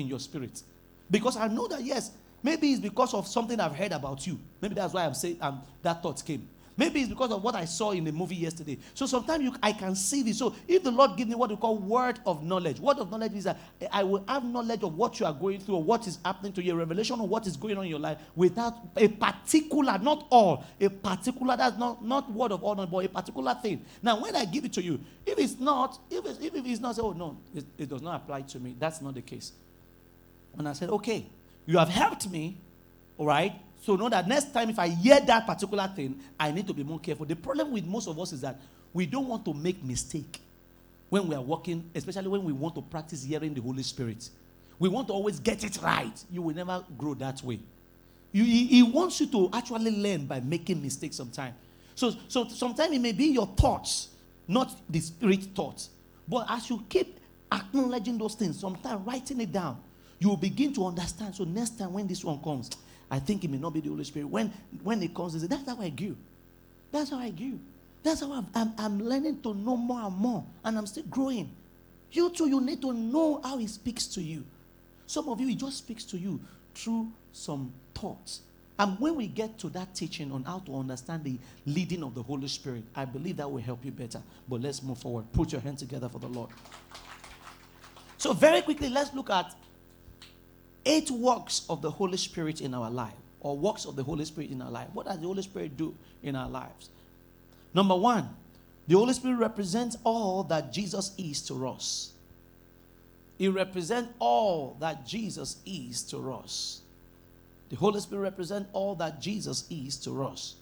[0.00, 0.62] in your spirit?
[1.10, 4.38] Because I know that, yes, Maybe it's because of something I've heard about you.
[4.60, 6.48] Maybe that's why I'm saying um, that thought came.
[6.76, 8.78] Maybe it's because of what I saw in the movie yesterday.
[8.94, 10.38] So sometimes you, I can see this.
[10.38, 13.34] So if the Lord gives me what we call word of knowledge, word of knowledge
[13.34, 13.58] is that
[13.92, 16.62] I will have knowledge of what you are going through or what is happening to
[16.62, 20.64] you, revelation of what is going on in your life without a particular, not all,
[20.80, 23.84] a particular, that's not, not word of honor, but a particular thing.
[24.00, 26.96] Now, when I give it to you, if it's not, if it's, if it's not,
[26.96, 29.52] say, oh no, it, it does not apply to me, that's not the case.
[30.58, 31.26] And I said, okay,
[31.66, 32.56] you have helped me,
[33.16, 33.52] all right?
[33.82, 36.84] So know that next time if I hear that particular thing, I need to be
[36.84, 37.24] more careful.
[37.26, 38.60] The problem with most of us is that
[38.92, 40.40] we don't want to make mistake
[41.08, 44.28] when we are working, especially when we want to practice hearing the Holy Spirit.
[44.78, 46.24] We want to always get it right.
[46.30, 47.60] You will never grow that way.
[48.32, 51.54] You, he, he wants you to actually learn by making mistakes sometimes.
[51.94, 54.10] So, so sometimes it may be your thoughts,
[54.46, 55.90] not the spirit thoughts.
[56.28, 57.18] But as you keep
[57.52, 59.82] acknowledging those things, sometimes writing it down,
[60.20, 61.34] you will begin to understand.
[61.34, 62.70] So next time when this one comes,
[63.10, 64.28] I think it may not be the Holy Spirit.
[64.28, 64.52] When
[64.82, 66.16] when it comes, say, that's how I grew.
[66.92, 67.58] That's how I grew.
[68.02, 71.50] That's how I'm, I'm, I'm learning to know more and more, and I'm still growing.
[72.12, 74.44] You too, you need to know how He speaks to you.
[75.06, 76.40] Some of you, He just speaks to you
[76.74, 78.40] through some thoughts.
[78.78, 82.22] And when we get to that teaching on how to understand the leading of the
[82.22, 84.22] Holy Spirit, I believe that will help you better.
[84.48, 85.26] But let's move forward.
[85.34, 86.48] Put your hands together for the Lord.
[88.16, 89.54] So, very quickly, let's look at
[90.86, 94.50] eight works of the Holy Spirit in our life, or works of the Holy Spirit
[94.50, 94.88] in our life.
[94.92, 96.90] What does the Holy Spirit do in our lives?
[97.72, 98.28] Number one,
[98.86, 102.12] the Holy Spirit represents all that Jesus is to us.
[103.38, 106.82] He represents all that Jesus is to us.
[107.70, 110.56] The Holy Spirit represents all that Jesus is to us.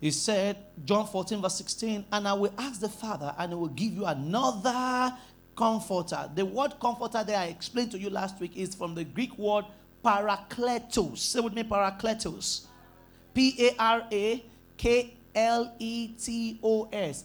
[0.00, 3.68] He said, John 14, verse 16, and I will ask the Father, and he will
[3.68, 5.14] give you another
[5.58, 6.30] comforter.
[6.36, 9.64] The word comforter that I explained to you last week is from the Greek word
[10.04, 11.18] parakletos.
[11.18, 12.66] Say with me, parakletos.
[13.34, 14.44] P A R A
[14.76, 17.24] K L E T O S.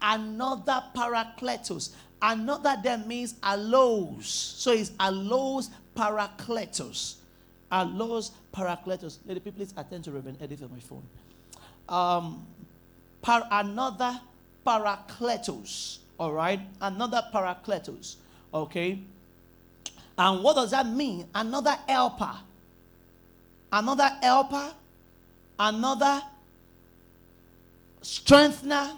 [0.00, 1.90] Another parakletos.
[2.22, 4.24] Another then means allos.
[4.24, 7.16] So it's allos parakletos.
[7.70, 9.18] Allos parakletos.
[9.26, 11.02] Lady, please attend to Reverend Edith on my phone.
[11.86, 12.46] Um,
[13.20, 14.18] par- another
[14.66, 15.98] parakletos.
[16.18, 16.60] All right?
[16.80, 18.16] Another parakletos.
[18.52, 19.00] Okay?
[20.16, 21.28] And what does that mean?
[21.34, 22.34] Another helper.
[23.72, 24.72] Another helper.
[25.58, 26.22] Another
[28.00, 28.92] strengthener.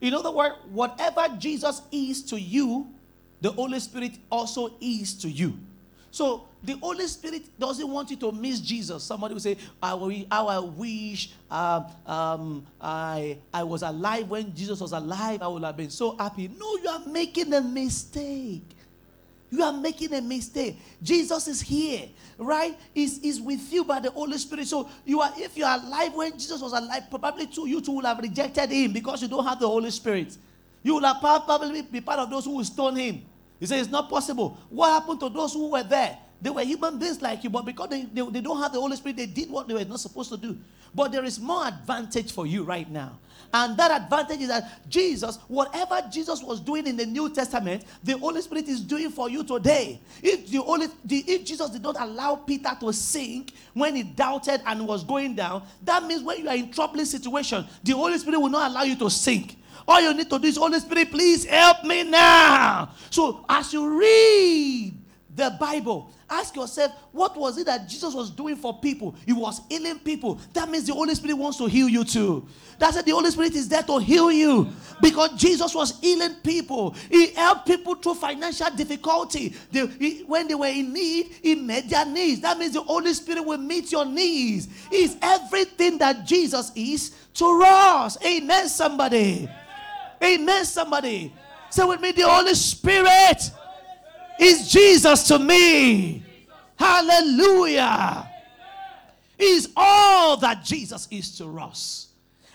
[0.00, 2.88] In other words, whatever Jesus is to you,
[3.40, 5.56] the Holy Spirit also is to you.
[6.14, 9.02] So the Holy Spirit doesn't want you to miss Jesus.
[9.02, 9.94] Somebody will say, I,
[10.30, 15.42] I wish um, um, I, I was alive when Jesus was alive.
[15.42, 16.48] I would have been so happy.
[16.56, 18.62] No, you are making a mistake.
[19.50, 20.78] You are making a mistake.
[21.02, 22.08] Jesus is here,
[22.38, 22.78] right?
[22.94, 24.68] Is is with you by the Holy Spirit.
[24.68, 27.90] So you are, if you are alive when Jesus was alive, probably too you too
[27.90, 30.36] will have rejected him because you don't have the Holy Spirit.
[30.84, 33.22] You will have probably be part of those who will stone him.
[33.60, 34.58] He said it's not possible.
[34.68, 36.18] What happened to those who were there?
[36.42, 38.96] They were human beings like you, but because they, they, they don't have the Holy
[38.96, 40.58] Spirit, they did what they were not supposed to do.
[40.94, 43.18] But there is more advantage for you right now.
[43.52, 48.18] And that advantage is that Jesus, whatever Jesus was doing in the New Testament, the
[48.18, 50.00] Holy Spirit is doing for you today.
[50.22, 54.60] If the Holy, the, if Jesus did not allow Peter to sink when he doubted
[54.66, 58.40] and was going down, that means when you are in troubling situation, the Holy Spirit
[58.40, 59.56] will not allow you to sink.
[59.86, 62.90] All you need to do is, Holy Spirit, please help me now.
[63.10, 64.94] So as you read
[65.34, 69.14] the Bible, ask yourself, what was it that Jesus was doing for people?
[69.26, 70.40] He was healing people.
[70.52, 72.46] That means the Holy Spirit wants to heal you too.
[72.78, 73.04] That's it.
[73.04, 74.68] The Holy Spirit is there to heal you
[75.00, 76.94] because Jesus was healing people.
[77.10, 79.54] He helped people through financial difficulty.
[79.70, 82.40] They, he, when they were in need, He met their needs.
[82.40, 84.68] That means the Holy Spirit will meet your needs.
[84.90, 88.16] He's everything that Jesus is to us.
[88.24, 89.48] Amen, somebody.
[90.24, 91.32] Amen, somebody.
[91.70, 93.50] Say with me, the Holy Spirit
[94.40, 96.24] is Jesus to me.
[96.76, 98.30] Hallelujah.
[99.38, 102.08] Is all that Jesus is to us.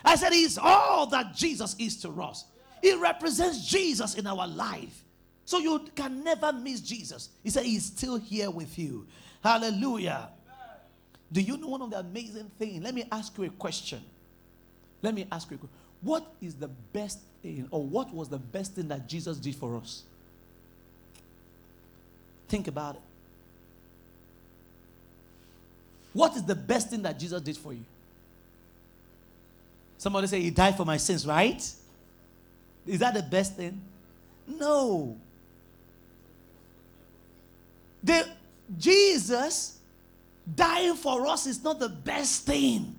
[0.04, 2.46] I said, He's all that Jesus is to us.
[2.82, 5.04] He represents Jesus in our life.
[5.44, 7.28] So you can never miss Jesus.
[7.42, 9.06] He said, He's still here with you.
[9.44, 10.30] Hallelujah.
[11.32, 12.82] Do you know one of the amazing things?
[12.82, 14.02] Let me ask you a question.
[15.02, 15.76] Let me ask you a question.
[16.00, 17.20] What is the best
[17.70, 20.02] or what was the best thing that Jesus did for us?
[22.48, 23.00] Think about it.
[26.12, 27.84] What is the best thing that Jesus did for you?
[29.98, 31.62] Somebody say, He died for my sins, right?
[32.86, 33.80] Is that the best thing?
[34.46, 35.16] No.
[38.02, 38.26] The,
[38.78, 39.78] Jesus
[40.52, 42.96] dying for us is not the best thing.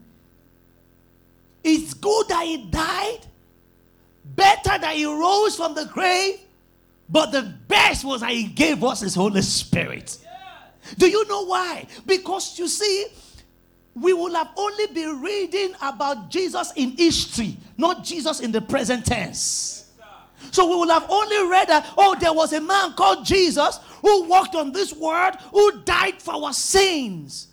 [1.64, 3.20] It's good that He died,
[4.24, 6.40] better that He rose from the grave,
[7.10, 10.18] but the best was that He gave us His Holy Spirit.
[10.98, 11.86] Do you know why?
[12.06, 13.08] Because you see,
[13.94, 19.06] we will have only been reading about Jesus in history, not Jesus in the present
[19.06, 19.92] tense.
[20.52, 24.28] So we will have only read that, oh, there was a man called Jesus who
[24.28, 27.48] walked on this world, who died for our sins.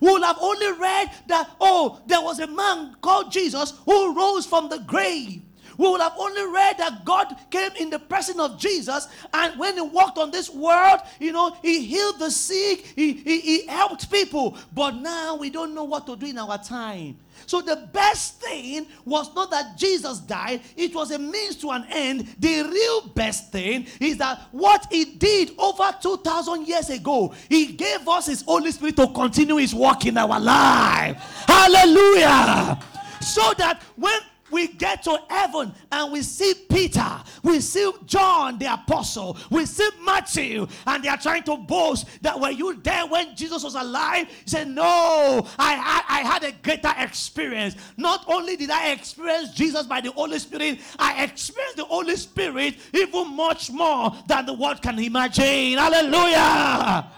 [0.00, 4.44] We will have only read that, oh, there was a man called Jesus who rose
[4.44, 5.42] from the grave.
[5.76, 9.74] We would have only read that God came in the person of Jesus, and when
[9.74, 14.10] He walked on this world, you know, He healed the sick, He, he, he helped
[14.10, 14.56] people.
[14.72, 17.18] But now we don't know what to do in our time.
[17.46, 21.84] So the best thing was not that Jesus died, it was a means to an
[21.90, 22.34] end.
[22.38, 28.06] The real best thing is that what he did over 2,000 years ago, he gave
[28.08, 31.16] us his Holy Spirit to continue his work in our life.
[31.46, 32.80] Hallelujah.
[33.20, 34.20] So that when
[34.50, 39.88] we get to heaven and we see Peter, we see John the apostle, we see
[40.04, 44.28] Matthew, and they are trying to boast that were you there when Jesus was alive?
[44.28, 47.76] He said, No, I, I, I had a greater experience.
[47.96, 52.76] Not only did I experience Jesus by the Holy Spirit, I experienced the Holy Spirit
[52.92, 55.78] even much more than the world can imagine.
[55.78, 57.10] Hallelujah!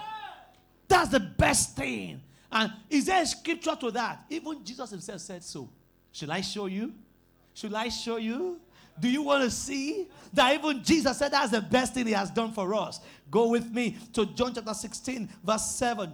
[0.88, 2.20] That's the best thing.
[2.50, 4.24] And is there a scripture to that?
[4.30, 5.68] Even Jesus himself said so.
[6.12, 6.94] Shall I show you?
[7.56, 8.60] Should I show you?
[9.00, 12.30] Do you want to see that even Jesus said that's the best thing he has
[12.30, 13.00] done for us?
[13.30, 16.12] Go with me to John chapter 16, verse 7.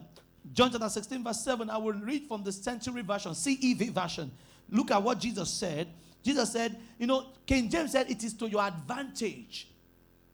[0.52, 1.68] John chapter 16, verse 7.
[1.68, 4.30] I will read from the century version, CEV version.
[4.70, 5.88] Look at what Jesus said.
[6.22, 9.66] Jesus said, you know, King James said, It is to your advantage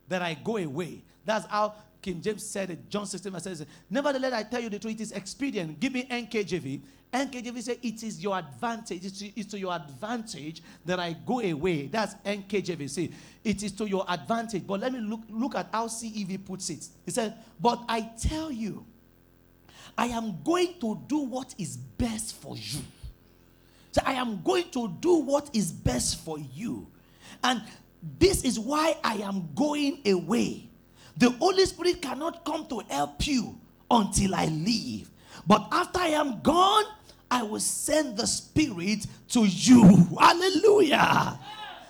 [0.07, 1.01] that I go away.
[1.25, 2.89] That's how King James said it.
[2.89, 5.79] John 16 verse says, Nevertheless, I tell you the truth, it is expedient.
[5.79, 6.81] Give me NKJV.
[7.13, 9.03] NKJV said, It is your advantage.
[9.03, 11.87] It's to, it's to your advantage that I go away.
[11.87, 12.89] That's NKJV.
[12.89, 13.11] See,
[13.43, 14.65] it is to your advantage.
[14.65, 16.87] But let me look, look at how CEV puts it.
[17.05, 18.85] He said, But I tell you,
[19.97, 22.79] I am going to do what is best for you.
[23.91, 26.87] So I am going to do what is best for you.
[27.43, 27.61] And
[28.17, 30.68] this is why I am going away.
[31.19, 33.59] The Holy Spirit cannot come to help you
[33.91, 35.11] until I leave.
[35.45, 36.85] But after I am gone,
[37.29, 39.83] I will send the Spirit to you.
[40.19, 41.37] Hallelujah.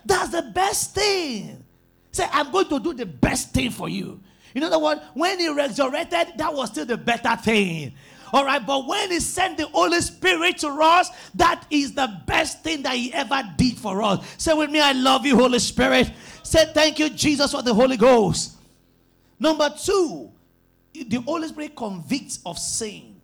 [0.03, 1.63] That's the best thing.
[2.11, 4.19] Say, I'm going to do the best thing for you.
[4.55, 5.03] You know what?
[5.13, 7.93] When he resurrected, that was still the better thing.
[8.33, 12.63] All right, but when he sent the Holy Spirit to us, that is the best
[12.63, 14.25] thing that he ever did for us.
[14.37, 16.11] Say with me, I love you, Holy Spirit.
[16.41, 18.58] Say thank you, Jesus, for the Holy Ghost.
[19.39, 20.31] Number two,
[20.93, 23.21] the Holy Spirit convicts of sin.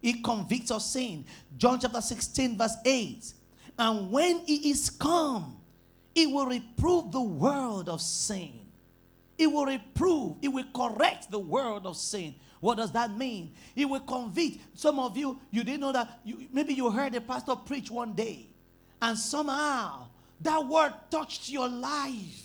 [0.00, 1.24] He convicts of sin.
[1.56, 3.32] John chapter 16, verse 8.
[3.78, 5.56] And when he is come,
[6.14, 8.52] he will reprove the world of sin.
[9.38, 12.34] He will reprove, he will correct the world of sin.
[12.60, 13.54] What does that mean?
[13.74, 14.60] He will convict.
[14.78, 16.20] Some of you, you didn't know that.
[16.22, 18.46] You, maybe you heard a pastor preach one day,
[19.00, 20.06] and somehow
[20.40, 22.44] that word touched your life.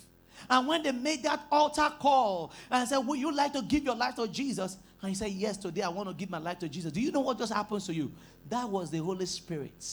[0.50, 3.96] And when they made that altar call and said, Would you like to give your
[3.96, 4.76] life to Jesus?
[5.02, 6.92] And he said, Yes, today I want to give my life to Jesus.
[6.92, 8.10] Do you know what just happens to you?
[8.48, 9.84] That was the Holy Spirit.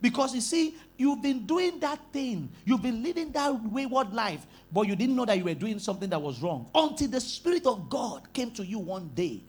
[0.00, 4.82] Because you see, you've been doing that thing, you've been living that wayward life, but
[4.82, 7.88] you didn't know that you were doing something that was wrong until the Spirit of
[7.88, 9.40] God came to you one day.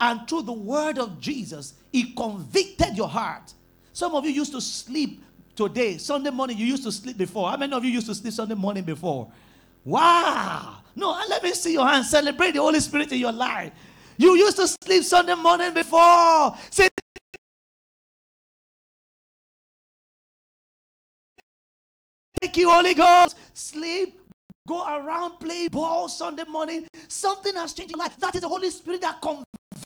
[0.00, 3.52] And through the word of Jesus, He convicted your heart.
[3.92, 5.22] Some of you used to sleep
[5.54, 7.50] today, Sunday morning, you used to sleep before.
[7.50, 9.30] How many of you used to sleep Sunday morning before?
[9.84, 10.78] Wow.
[10.94, 12.10] No, uh, let me see your hands.
[12.10, 13.72] Celebrate the Holy Spirit in your life.
[14.16, 16.54] You used to sleep Sunday morning before.
[16.70, 16.88] Say,
[22.40, 23.36] Thank you, Holy Ghost.
[23.54, 24.20] Sleep,
[24.66, 26.86] go around, play ball Sunday morning.
[27.08, 28.16] Something has changed your life.
[28.18, 29.20] That is the Holy Spirit that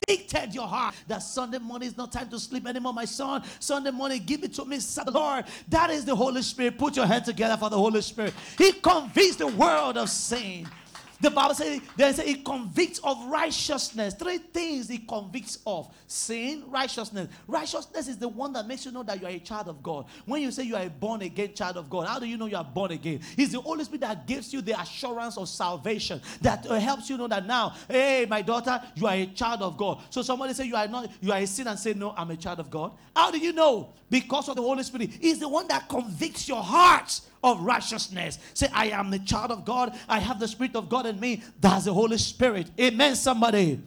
[0.06, 0.94] convicted your heart.
[1.08, 3.42] That Sunday morning is not time to sleep anymore, my son.
[3.58, 4.78] Sunday morning, give it to me,
[5.10, 5.44] Lord.
[5.68, 6.78] That is the Holy Spirit.
[6.78, 8.34] Put your hand together for the Holy Spirit.
[8.56, 10.68] He convicts the world of sin.
[11.20, 14.14] The Bible says there's a convicts of righteousness.
[14.14, 17.28] Three things he convicts of sin, righteousness.
[17.46, 20.06] Righteousness is the one that makes you know that you are a child of God.
[20.26, 22.46] When you say you are a born again child of God, how do you know
[22.46, 23.20] you are born again?
[23.36, 27.16] It's the Holy Spirit that gives you the assurance of salvation that uh, helps you
[27.16, 30.02] know that now, hey, my daughter, you are a child of God.
[30.10, 32.36] So somebody say you are not, you are a sin and say, no, I'm a
[32.36, 32.92] child of God.
[33.14, 33.94] How do you know?
[34.10, 35.10] Because of the Holy Spirit.
[35.20, 38.38] He's the one that convicts your heart of righteousness.
[38.54, 39.96] Say, I am the child of God.
[40.08, 41.42] I have the Spirit of God in me.
[41.60, 42.70] That's the Holy Spirit.
[42.78, 43.58] Amen, somebody.
[43.58, 43.86] Amen.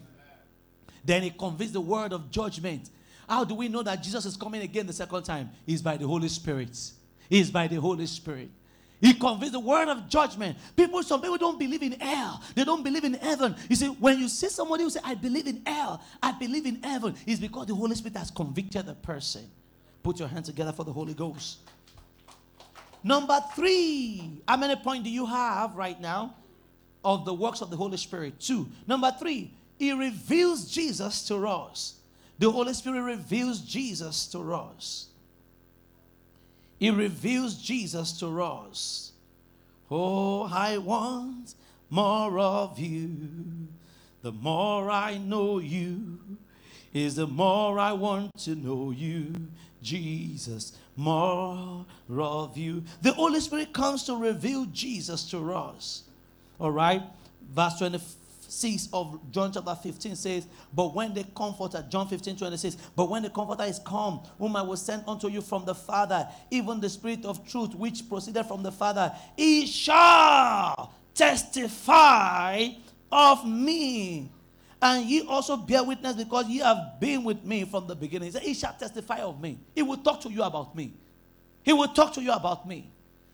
[1.04, 2.90] Then he conveys the word of judgment.
[3.28, 5.50] How do we know that Jesus is coming again the second time?
[5.68, 6.78] Is by the Holy Spirit.
[7.30, 8.50] Is by the Holy Spirit.
[9.02, 10.58] He conveys the word of judgment.
[10.76, 12.42] People, some people don't believe in hell.
[12.56, 13.56] They don't believe in heaven.
[13.70, 16.82] You see, when you see somebody who say, I believe in hell, I believe in
[16.84, 19.50] heaven, it's because the Holy Spirit has convicted the person.
[20.04, 21.60] Put your hands together for the Holy Ghost.
[23.04, 26.36] Number three, how many points do you have right now
[27.04, 28.40] of the works of the Holy Spirit?
[28.40, 28.68] Two.
[28.88, 31.96] Number three, He reveals Jesus to us.
[32.40, 35.08] The Holy Spirit reveals Jesus to us.
[36.80, 39.12] He reveals Jesus to us.
[39.92, 41.56] Oh, I want
[41.90, 43.18] more of you.
[44.22, 46.20] The more I know you,
[46.94, 49.34] is the more I want to know you.
[49.82, 52.84] Jesus, more of you.
[53.02, 56.04] The Holy Spirit comes to reveal Jesus to us.
[56.60, 57.02] All right,
[57.54, 63.10] verse 26 of John chapter 15 says, But when the Comforter, John 15 26, but
[63.10, 66.82] when the Comforter is come, whom I will send unto you from the Father, even
[66.82, 72.68] the Spirit of truth which proceeded from the Father, he shall testify
[73.12, 74.30] of me.
[74.82, 78.28] And ye also bear witness because ye have been with me from the beginning.
[78.28, 79.60] He said, He shall testify of me.
[79.76, 80.94] He will talk to you about me.
[81.64, 82.90] He will talk to you about me.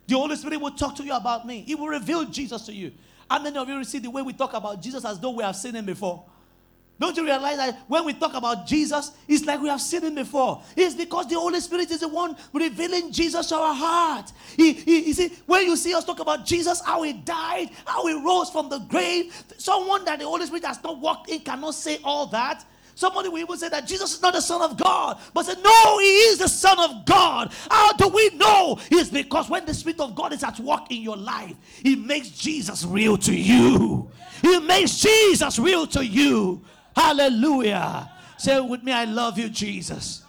[0.07, 1.61] The Holy Spirit will talk to you about me.
[1.61, 2.91] He will reveal Jesus to you.
[3.29, 5.55] How many of you see the way we talk about Jesus as though we have
[5.55, 6.23] seen him before?
[6.97, 10.15] Don't you realize that when we talk about Jesus, it's like we have seen him
[10.15, 10.61] before?
[10.77, 14.31] It's because the Holy Spirit is the one revealing Jesus to our heart.
[14.55, 18.07] He, he, you see, when you see us talk about Jesus, how he died, how
[18.07, 21.75] he rose from the grave, someone that the Holy Spirit has not walked in cannot
[21.75, 22.63] say all that.
[22.95, 25.99] Somebody will even say that Jesus is not the Son of God, but say, No,
[25.99, 27.51] He is the Son of God.
[27.69, 28.79] How do we know?
[28.89, 32.29] It's because when the Spirit of God is at work in your life, He makes
[32.29, 34.09] Jesus real to you.
[34.41, 36.61] He makes Jesus real to you.
[36.95, 38.11] Hallelujah.
[38.37, 40.23] Say with me, I love you, Jesus.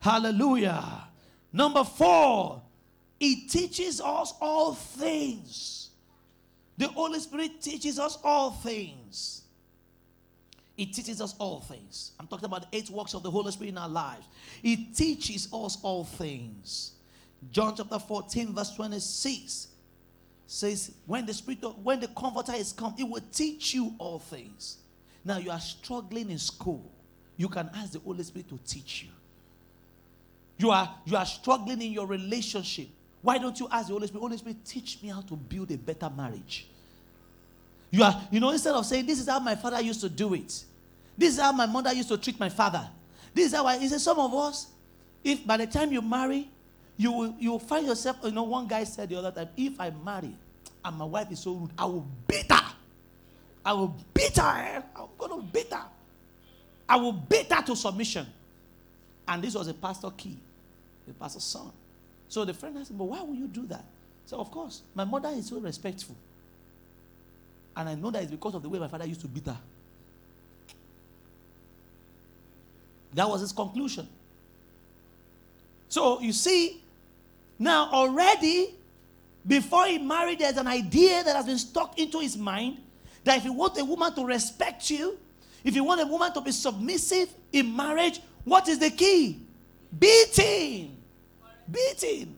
[0.00, 1.04] Hallelujah.
[1.52, 2.62] Number four,
[3.18, 5.90] He teaches us all things.
[6.76, 9.42] The Holy Spirit teaches us all things.
[10.76, 12.12] It teaches us all things.
[12.18, 14.26] I'm talking about the eight works of the Holy Spirit in our lives.
[14.62, 16.92] It teaches us all things.
[17.50, 19.68] John chapter 14, verse 26
[20.46, 24.18] says, When the Spirit of, when the Comforter is come, it will teach you all
[24.18, 24.78] things.
[25.24, 26.90] Now you are struggling in school.
[27.36, 29.10] You can ask the Holy Spirit to teach you.
[30.58, 32.88] You are you are struggling in your relationship.
[33.22, 35.78] Why don't you ask the Holy Spirit, Holy Spirit, teach me how to build a
[35.78, 36.66] better marriage?
[37.90, 40.34] You are, you know, instead of saying, This is how my father used to do
[40.34, 40.64] it,
[41.16, 42.86] this is how my mother used to treat my father.
[43.32, 44.66] This is how I, he said, Some of us,
[45.22, 46.48] if by the time you marry,
[46.96, 49.80] you will, you will find yourself, you know, one guy said the other time, if
[49.80, 50.34] I marry
[50.84, 52.73] and my wife is so rude, I will beat her.
[53.64, 54.42] I will beat her.
[54.42, 54.82] Eh?
[54.96, 55.84] I'm going to beat her.
[56.88, 58.26] I will beat her to submission.
[59.26, 60.36] And this was a pastor key,
[61.08, 61.70] a pastor's son.
[62.28, 63.84] So the friend asked him, But why would you do that?
[64.26, 66.16] So, of course, my mother is so respectful.
[67.76, 69.58] And I know that it's because of the way my father used to beat her.
[73.14, 74.08] That was his conclusion.
[75.88, 76.82] So you see,
[77.58, 78.74] now already,
[79.46, 82.78] before he married, there's an idea that has been stuck into his mind
[83.24, 85.18] that if you want a woman to respect you,
[85.62, 89.40] if you want a woman to be submissive in marriage, what is the key?
[89.98, 90.96] Beating.
[91.70, 92.36] Beating.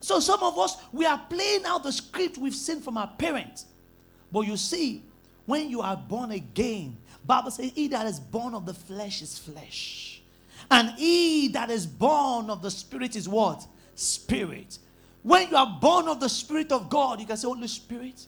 [0.00, 3.66] So some of us, we are playing out the script we've seen from our parents.
[4.30, 5.02] But you see,
[5.46, 9.38] when you are born again, Bible says, He that is born of the flesh is
[9.38, 10.22] flesh.
[10.70, 13.66] And he that is born of the spirit is what?
[13.94, 14.78] Spirit.
[15.22, 18.26] When you are born of the Spirit of God, you can say, Holy Spirit.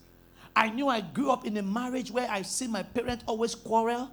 [0.55, 4.11] I knew I grew up in a marriage where I see my parents always quarrel.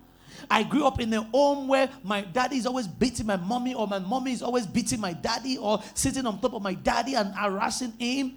[0.50, 3.88] I grew up in a home where my daddy is always beating my mommy, or
[3.88, 7.34] my mommy is always beating my daddy, or sitting on top of my daddy and
[7.36, 8.36] harassing him.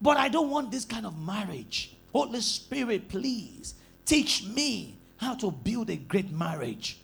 [0.00, 1.96] But I don't want this kind of marriage.
[2.12, 3.74] Holy Spirit, please
[4.04, 6.98] teach me how to build a great marriage.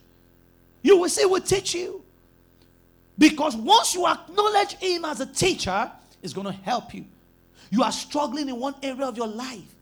[0.83, 2.03] You will see, we'll teach you.
[3.19, 5.91] Because once you acknowledge Him as a teacher,
[6.23, 7.05] it's going to help you.
[7.71, 9.75] You are struggling in one area of your life.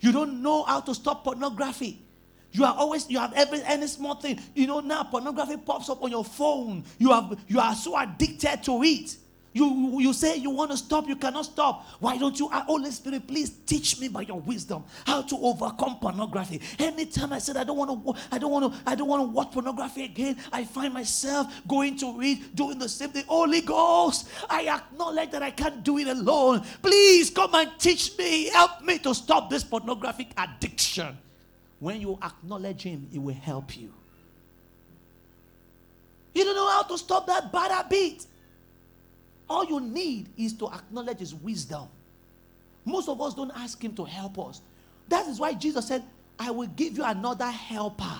[0.00, 2.02] You don't know how to stop pornography.
[2.52, 4.40] You are always you have every any small thing.
[4.54, 6.84] You know now pornography pops up on your phone.
[6.98, 9.16] You have you are so addicted to it.
[9.52, 11.84] You, you say you want to stop, you cannot stop.
[11.98, 15.98] Why don't you, uh, Holy Spirit, please teach me by your wisdom how to overcome
[15.98, 16.60] pornography.
[16.78, 19.28] Anytime I said I don't want to, I don't want to, I don't want to
[19.28, 23.24] watch pornography again, I find myself going to read, doing the same thing.
[23.26, 26.62] Holy Ghost, I acknowledge that I can't do it alone.
[26.80, 31.18] Please come and teach me, help me to stop this pornographic addiction.
[31.80, 33.92] When you acknowledge Him, it will help you.
[36.34, 38.26] You don't know how to stop that bad habit.
[39.50, 41.88] All you need is to acknowledge His wisdom.
[42.84, 44.60] Most of us don't ask Him to help us.
[45.08, 46.04] That is why Jesus said,
[46.38, 48.16] I will give you another helper.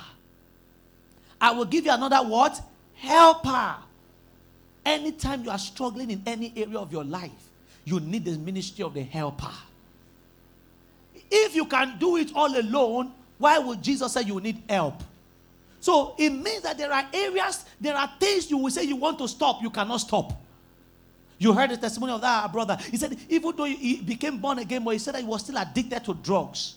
[1.40, 2.60] I will give you another what?
[2.94, 3.76] Helper.
[4.84, 7.30] Anytime you are struggling in any area of your life,
[7.84, 9.52] you need the ministry of the helper.
[11.30, 15.04] If you can do it all alone, why would Jesus say you need help?
[15.78, 19.18] So it means that there are areas, there are things you will say you want
[19.18, 20.32] to stop, you cannot stop.
[21.40, 22.76] You heard the testimony of that brother.
[22.90, 25.56] He said, even though he became born again, but he said that he was still
[25.56, 26.74] addicted to drugs.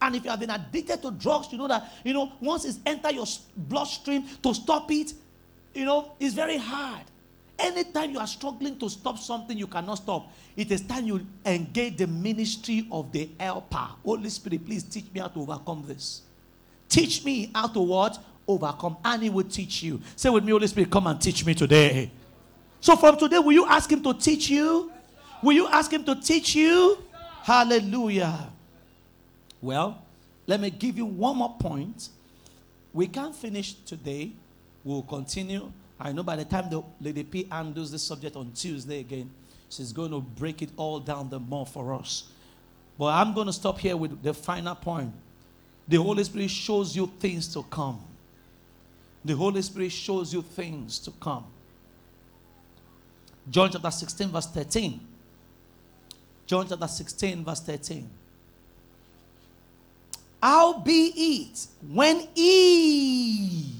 [0.00, 2.78] And if you have been addicted to drugs, you know that, you know, once it's
[2.86, 3.26] entered your
[3.56, 5.12] bloodstream to stop it,
[5.74, 7.02] you know, it's very hard.
[7.58, 11.96] Anytime you are struggling to stop something you cannot stop, it is time you engage
[11.96, 13.88] the ministry of the helper.
[14.04, 16.22] Holy Spirit, please teach me how to overcome this.
[16.88, 18.22] Teach me how to what?
[18.46, 18.98] Overcome.
[19.04, 20.00] And he will teach you.
[20.14, 22.12] Say with me, Holy Spirit, come and teach me today.
[22.80, 24.92] So from today, will you ask him to teach you?
[25.42, 26.98] Will you ask him to teach you?
[27.42, 28.50] Hallelujah.
[29.60, 30.02] Well,
[30.46, 32.08] let me give you one more point.
[32.92, 34.32] We can't finish today.
[34.84, 35.72] We'll continue.
[35.98, 39.30] I know by the time the Lady P handles this subject on Tuesday again,
[39.68, 42.30] she's going to break it all down the more for us.
[42.98, 45.12] But I'm going to stop here with the final point.
[45.88, 48.00] The Holy Spirit shows you things to come.
[49.24, 51.44] The Holy Spirit shows you things to come.
[53.48, 55.00] John chapter 16, verse 13.
[56.46, 58.10] John chapter 16, verse 13.
[60.42, 63.72] How be it when he,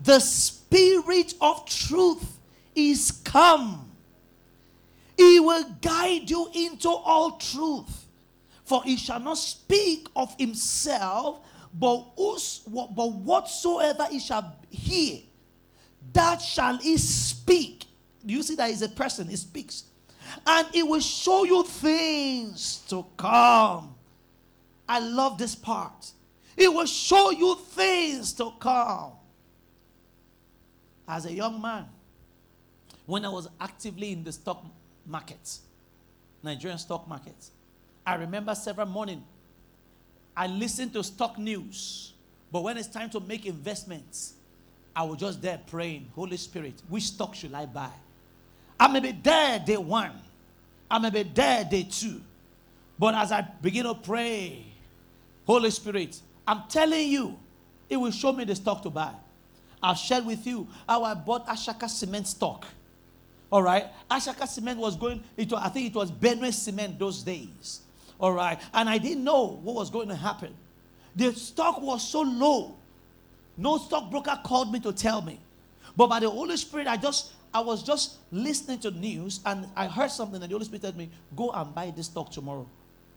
[0.00, 2.38] the Spirit of truth,
[2.74, 3.90] is come,
[5.16, 8.06] he will guide you into all truth.
[8.64, 11.40] For he shall not speak of himself,
[11.74, 15.18] but, whos, but whatsoever he shall hear,
[16.12, 17.84] that shall he speak.
[18.24, 19.28] Do you see that is a person?
[19.28, 19.84] He speaks.
[20.46, 23.94] And he will show you things to come.
[24.88, 26.12] I love this part.
[26.56, 29.12] It will show you things to come.
[31.08, 31.86] As a young man,
[33.06, 34.64] when I was actively in the stock
[35.06, 35.58] market,
[36.42, 37.50] Nigerian stock market,
[38.06, 39.24] I remember several morning
[40.36, 42.14] I listened to stock news,
[42.52, 44.34] but when it's time to make investments,
[44.94, 47.90] I was just there praying, Holy Spirit, which stock should I buy?
[48.80, 50.12] I may be there day one,
[50.90, 52.20] I may be there day two,
[52.98, 54.64] but as I begin to pray,
[55.46, 57.38] Holy Spirit, I'm telling you,
[57.90, 59.12] it will show me the stock to buy.
[59.82, 62.66] I've shared with you how I bought Ashaka cement stock.
[63.50, 63.86] All right.
[64.10, 67.80] Ashaka cement was going, it was, I think it was Benue cement those days.
[68.18, 68.60] All right.
[68.72, 70.54] And I didn't know what was going to happen.
[71.16, 72.76] The stock was so low.
[73.56, 75.40] No stockbroker called me to tell me.
[75.96, 79.86] But by the Holy Spirit, I just I was just listening to news and I
[79.86, 82.66] heard something and the Holy Spirit told me, go and buy this stock tomorrow.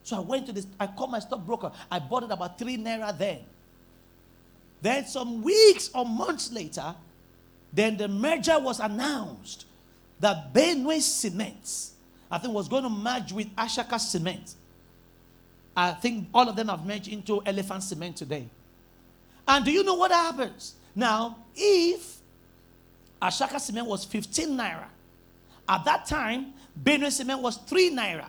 [0.04, 1.72] So I went to this, I called my stockbroker.
[1.92, 3.40] I bought it about three naira then.
[4.82, 6.96] Then some weeks or months later,
[7.72, 9.66] then the merger was announced
[10.20, 11.92] that Benue Cement,
[12.30, 14.56] I think, was going to merge with Ashaka Cement.
[15.76, 18.48] I think all of them have merged into Elephant Cement today.
[19.48, 20.76] And do you know what happens?
[20.96, 22.18] Now, if
[23.24, 24.86] Ashaka Cement was 15 naira,
[25.68, 28.28] at that time, Benue Cement was 3 naira.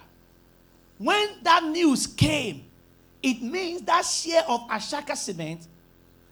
[0.99, 2.65] When that news came,
[3.23, 5.67] it means that share of Ashaka cement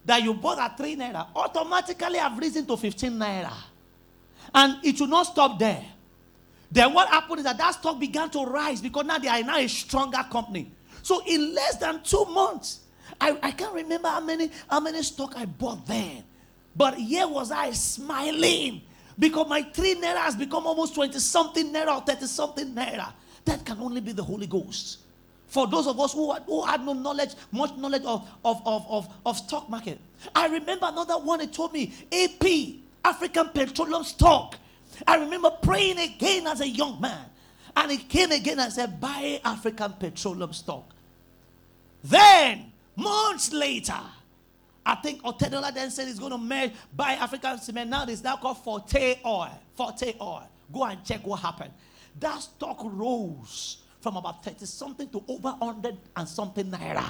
[0.04, 3.52] that you bought at 3 naira automatically have risen to 15 naira.
[4.54, 5.84] And it will not stop there.
[6.70, 9.56] Then what happened is that that stock began to rise because now they are now
[9.56, 10.70] a stronger company.
[11.02, 12.80] So in less than two months,
[13.20, 16.24] I, I can't remember how many how many stock I bought then.
[16.74, 18.82] But here was I smiling
[19.18, 23.12] because my three naira has become almost 20 something naira or 30 something naira.
[23.44, 24.98] That can only be the Holy Ghost.
[25.48, 28.86] For those of us who had, who had no knowledge, much knowledge of, of, of,
[28.88, 29.98] of, of stock market.
[30.34, 34.56] I remember another one, it told me AP, African Petroleum Stock.
[35.06, 37.26] I remember praying again as a young man.
[37.76, 40.88] And it came again and said, buy African Petroleum Stock.
[42.02, 44.00] Then, months later,
[44.84, 47.88] I think Otedola then said he's going to merge buy African cement.
[47.88, 49.60] Now it's now called Forte Oil.
[49.74, 50.48] Forte Oil.
[50.72, 51.72] Go and check what happened
[52.20, 57.04] that stock rose from about 30 something to over 100 and something naira.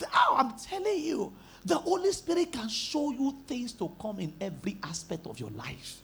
[0.00, 1.32] Now I'm telling you,
[1.64, 6.00] the Holy Spirit can show you things to come in every aspect of your life.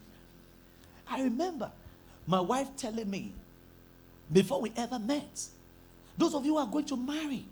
[1.08, 1.70] I remember
[2.26, 3.32] my wife telling me
[4.30, 5.46] before we ever met,
[6.18, 7.44] those of you who are going to marry,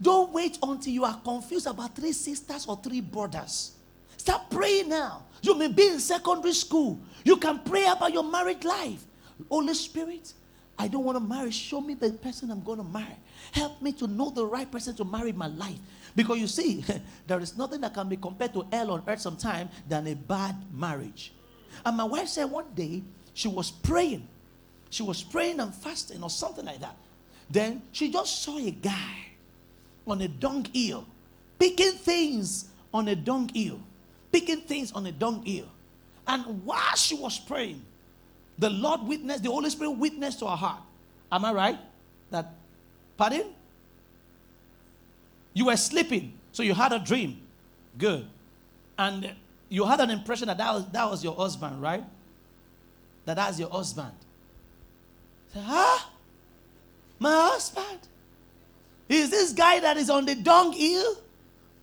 [0.00, 3.72] don't wait until you are confused about three sisters or three brothers.
[4.16, 5.24] Start praying now.
[5.42, 7.00] You may be in secondary school.
[7.24, 9.02] You can pray about your married life.
[9.48, 10.34] Holy Spirit,
[10.78, 11.50] I don't want to marry.
[11.50, 13.16] Show me the person I'm going to marry.
[13.52, 15.78] Help me to know the right person to marry my life.
[16.14, 16.84] Because you see,
[17.26, 20.56] there is nothing that can be compared to hell on earth sometime than a bad
[20.72, 21.32] marriage.
[21.84, 24.26] And my wife said one day she was praying.
[24.90, 26.96] She was praying and fasting or something like that.
[27.48, 29.29] Then she just saw a guy
[30.06, 31.06] on a dung hill,
[31.58, 33.80] picking things on a dung hill,
[34.32, 35.66] picking things on a dung hill.
[36.26, 37.82] And while she was praying,
[38.58, 40.82] the Lord witnessed, the Holy Spirit witnessed to her heart.
[41.32, 41.78] Am I right?
[42.30, 42.52] That,
[43.16, 43.46] pardon?
[45.54, 47.40] You were sleeping, so you had a dream.
[47.98, 48.26] Good.
[48.98, 49.32] And
[49.68, 52.04] you had an impression that that was, that was your husband, right?
[53.24, 54.12] that that's your husband.
[55.54, 56.06] Huh?
[57.18, 58.00] My husband?
[59.10, 61.16] Is this guy that is on the dung hill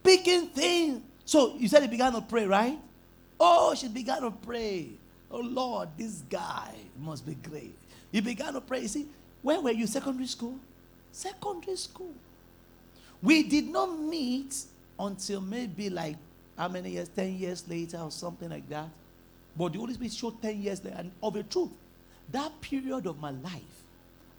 [0.01, 1.01] picking things?
[1.25, 2.79] So you said he began to pray, right?
[3.37, 4.91] Oh, she began to pray.
[5.29, 7.75] Oh Lord, this guy must be great.
[8.13, 8.79] He began to pray.
[8.79, 9.07] You see,
[9.41, 9.87] where were you?
[9.87, 10.57] Secondary school?
[11.11, 12.13] Secondary school.
[13.21, 14.63] We did not meet
[14.97, 16.15] until maybe like
[16.57, 17.09] how many years?
[17.09, 18.87] 10 years later or something like that.
[19.57, 20.95] But the Holy Spirit showed 10 years later.
[20.97, 21.71] And of the truth,
[22.31, 23.83] that period of my life,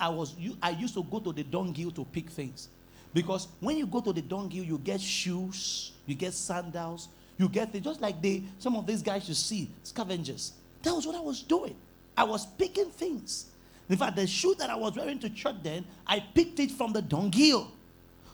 [0.01, 2.71] I was I used to go to the dunghill to pick things.
[3.15, 7.73] Because when you go to the dunghill, you get shoes, you get sandals, you get
[7.73, 7.85] things.
[7.85, 10.53] Just like they, some of these guys you see, scavengers.
[10.83, 11.75] That was what I was doing.
[12.17, 13.47] I was picking things.
[13.89, 16.93] In fact, the shoe that I was wearing to church then, I picked it from
[16.93, 17.73] the dunghill.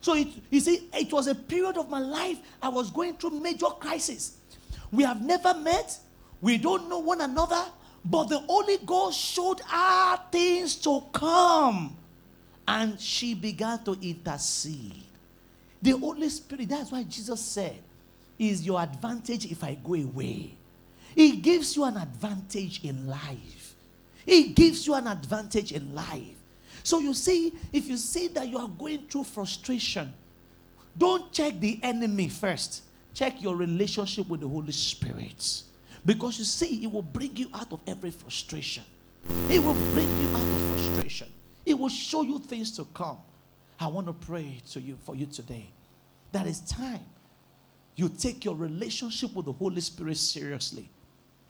[0.00, 3.40] So it, you see, it was a period of my life I was going through
[3.40, 4.36] major crisis.
[4.90, 5.98] We have never met.
[6.40, 7.64] We don't know one another.
[8.04, 11.96] But the Holy Ghost showed our things to come.
[12.66, 15.02] And she began to intercede.
[15.82, 17.78] The Holy Spirit, that's why Jesus said,
[18.38, 20.54] is your advantage if I go away.
[21.14, 23.74] He gives you an advantage in life.
[24.26, 26.36] He gives you an advantage in life.
[26.82, 30.12] So you see, if you see that you are going through frustration,
[30.96, 32.82] don't check the enemy first.
[33.12, 35.62] Check your relationship with the Holy Spirit.
[36.04, 38.84] Because you see, it will bring you out of every frustration.
[39.48, 41.28] It will bring you out of frustration.
[41.64, 43.18] It will show you things to come.
[43.80, 45.70] I want to pray to you for you today.
[46.32, 47.00] That is time
[47.96, 50.88] you take your relationship with the Holy Spirit seriously.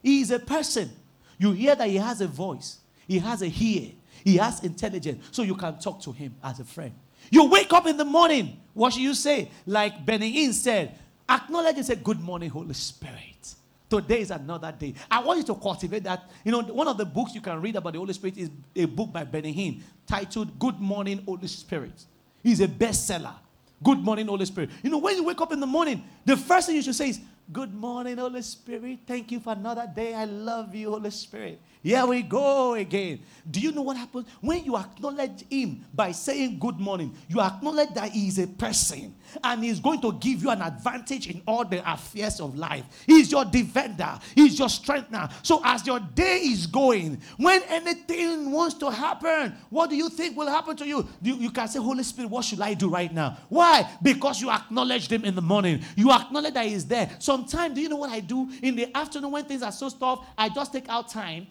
[0.02, 0.90] He is a person.
[1.38, 3.92] You hear that he has a voice, he has a ear,
[4.22, 6.94] he has intelligence, so you can talk to him as a friend.
[7.30, 9.50] You wake up in the morning, what should you say?
[9.66, 10.98] Like Benny Hinn said,
[11.28, 13.54] acknowledge and say, Good morning, Holy Spirit.
[13.88, 14.94] Today is another day.
[15.10, 16.30] I want you to cultivate that.
[16.44, 18.86] You know, one of the books you can read about the Holy Spirit is a
[18.86, 22.04] book by Benny Hinn titled Good Morning, Holy Spirit.
[22.42, 23.34] He's a bestseller.
[23.82, 24.70] Good morning, Holy Spirit.
[24.82, 27.10] You know, when you wake up in the morning, the first thing you should say
[27.10, 27.20] is,
[27.52, 29.00] Good morning, Holy Spirit.
[29.06, 30.14] Thank you for another day.
[30.14, 31.60] I love you, Holy Spirit.
[31.84, 33.20] Here we go again.
[33.48, 34.26] Do you know what happens?
[34.40, 39.14] When you acknowledge Him by saying good morning, you acknowledge that He is a person
[39.42, 42.86] and He's going to give you an advantage in all the affairs of life.
[43.06, 45.28] He's your defender, He's your strengthener.
[45.42, 50.38] So, as your day is going, when anything wants to happen, what do you think
[50.38, 51.06] will happen to you?
[51.20, 53.36] You, you can say, Holy Spirit, what should I do right now?
[53.50, 53.86] Why?
[54.02, 57.14] Because you acknowledged Him in the morning, you acknowledge that He's there.
[57.18, 60.24] Sometimes, do you know what I do in the afternoon when things are so tough?
[60.38, 61.46] I just take out time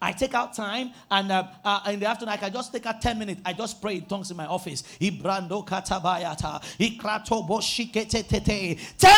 [0.00, 3.00] I take out time, and uh, uh, in the afternoon, I can just take out
[3.00, 3.40] 10 minutes.
[3.44, 4.82] I just pray in tongues in my office.
[4.98, 5.18] 10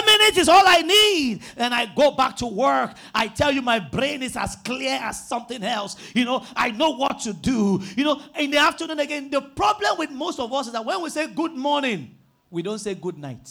[0.07, 1.41] minutes is all I need.
[1.57, 2.93] And I go back to work.
[3.15, 5.97] I tell you, my brain is as clear as something else.
[6.15, 7.83] You know, I know what to do.
[7.97, 11.03] You know, in the afternoon, again, the problem with most of us is that when
[11.03, 12.15] we say good morning,
[12.51, 13.51] we don't say good night.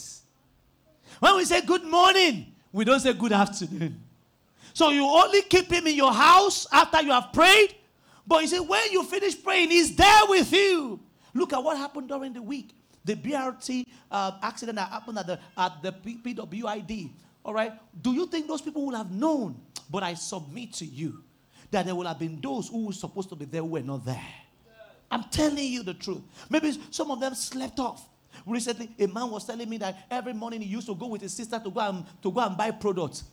[1.20, 4.02] When we say good morning, we don't say good afternoon.
[4.74, 7.74] So you only keep him in your house after you have prayed.
[8.26, 11.00] But you see, when you finish praying, he's there with you.
[11.34, 12.74] Look at what happened during the week.
[13.04, 17.10] The BRT uh, accident that happened at the, at the PWD.
[17.44, 17.72] All right.
[18.02, 19.60] Do you think those people would have known?
[19.90, 21.22] But I submit to you
[21.70, 24.04] that there will have been those who were supposed to be there who were not
[24.04, 24.26] there.
[25.10, 26.20] I'm telling you the truth.
[26.50, 28.06] Maybe some of them slept off.
[28.46, 31.32] Recently, a man was telling me that every morning he used to go with his
[31.32, 33.24] sister to go and, to go and buy products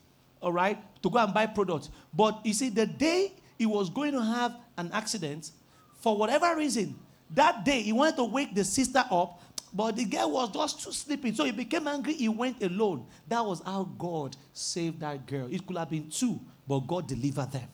[0.41, 1.89] all right, to go and buy products.
[2.13, 5.51] But you see, the day he was going to have an accident,
[5.99, 6.95] for whatever reason,
[7.31, 9.41] that day he wanted to wake the sister up,
[9.73, 11.33] but the girl was just too sleepy.
[11.33, 12.13] So he became angry.
[12.13, 13.05] He went alone.
[13.27, 15.47] That was how God saved that girl.
[15.51, 17.67] It could have been two, but God delivered them.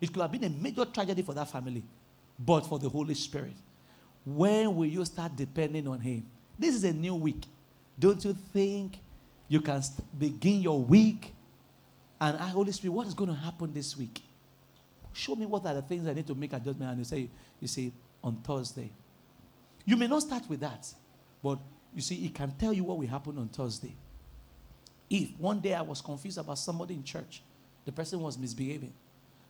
[0.00, 1.82] It could have been a major tragedy for that family,
[2.38, 3.54] but for the Holy Spirit.
[4.24, 6.26] When will you start depending on Him?
[6.58, 7.44] This is a new week.
[7.98, 8.98] Don't you think
[9.48, 9.82] you can
[10.18, 11.34] begin your week
[12.22, 14.22] and I, Holy Spirit, what is going to happen this week?
[15.12, 16.88] Show me what are the things I need to make adjustment.
[16.88, 17.28] And you say,
[17.60, 17.90] you say,
[18.22, 18.92] on Thursday.
[19.84, 20.86] You may not start with that,
[21.42, 21.58] but
[21.92, 23.96] you see, it can tell you what will happen on Thursday.
[25.10, 27.42] If one day I was confused about somebody in church,
[27.84, 28.92] the person was misbehaving.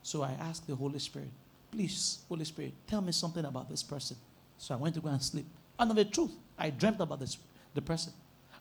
[0.02, 1.28] So I asked the Holy Spirit,
[1.70, 4.16] please, Holy Spirit, tell me something about this person.
[4.56, 5.44] So I went to go and sleep.
[5.78, 7.36] And of the truth, I dreamt about this,
[7.74, 8.14] the person.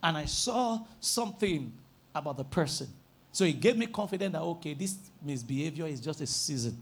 [0.04, 1.72] And I saw something
[2.14, 2.90] about the person.
[3.32, 6.78] So it gave me confidence that, okay, this misbehavior is just a season.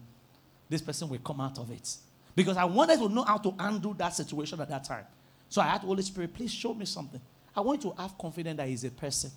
[0.68, 1.96] This person will come out of it.
[2.36, 5.06] Because I wanted to know how to handle that situation at that time.
[5.48, 7.22] So I asked Holy Spirit, please show me something.
[7.56, 9.32] I want you to have confidence that He's a person,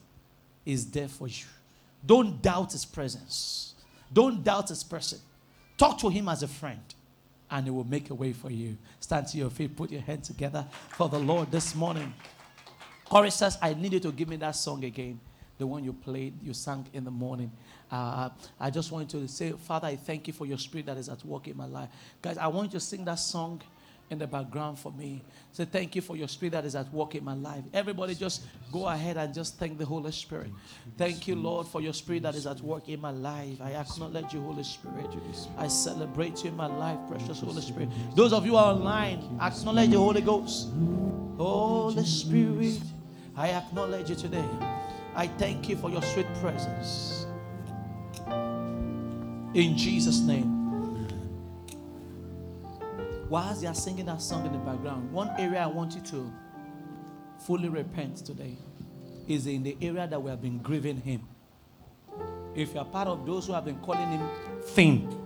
[0.65, 1.45] He's there for you.
[2.05, 3.75] Don't doubt His presence.
[4.13, 5.19] Don't doubt His person.
[5.83, 6.81] Talk to him as a friend,
[7.51, 8.77] and he will make a way for you.
[9.01, 12.15] Stand to your feet, put your hands together for the Lord this morning.
[13.05, 15.19] Choristers, I need you to give me that song again
[15.63, 17.53] the one you played, you sang in the morning.
[17.89, 21.09] Uh, I just want to say, Father, I thank you for your spirit that is
[21.09, 21.89] at work in my life.
[22.21, 23.63] Guys, I want you to sing that song
[24.11, 25.23] in the background for me.
[25.53, 27.63] Say, thank you for your spirit that is at work in my life.
[27.73, 28.43] Everybody just
[28.73, 30.51] go ahead and just thank the Holy Spirit.
[30.99, 33.61] Thank you, Lord, for your spirit that is at work in my life.
[33.61, 35.11] I acknowledge you, Holy Spirit.
[35.57, 37.89] I celebrate you in my life, precious Holy Spirit.
[38.17, 40.71] Those of you are online, acknowledge the Holy Ghost.
[41.39, 42.81] Holy Spirit,
[43.37, 44.49] I acknowledge you today.
[45.15, 47.27] I thank you for your sweet presence.
[49.55, 50.61] In Jesus' name.
[53.29, 56.33] Whilst they are singing that song in the background, one area I want you to
[57.39, 58.57] fully repent today
[59.27, 61.23] is in the area that we have been grieving Him.
[62.55, 64.29] If you are part of those who have been calling Him
[64.63, 65.19] thing,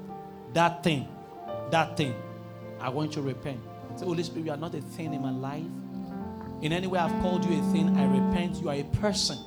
[0.52, 1.08] that thing,
[1.70, 2.14] that thing,
[2.80, 3.60] I want you to repent.
[3.96, 5.64] Say, Holy Spirit, you are not a thing in my life.
[6.62, 8.56] In any way I've called you a thing, I repent.
[8.56, 9.38] You are a person.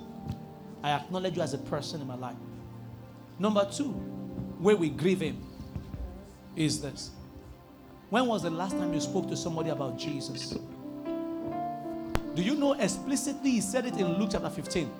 [0.83, 2.37] I acknowledge you as a person in my life.
[3.37, 3.89] Number two,
[4.59, 5.41] where we grieve Him
[6.55, 7.11] is this.
[8.09, 10.57] When was the last time you spoke to somebody about Jesus?
[12.35, 14.91] Do you know explicitly He said it in Luke chapter 15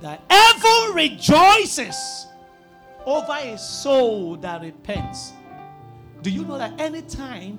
[0.00, 2.26] that heaven rejoices
[3.04, 5.32] over a soul that repents.
[6.22, 7.58] Do you know that anytime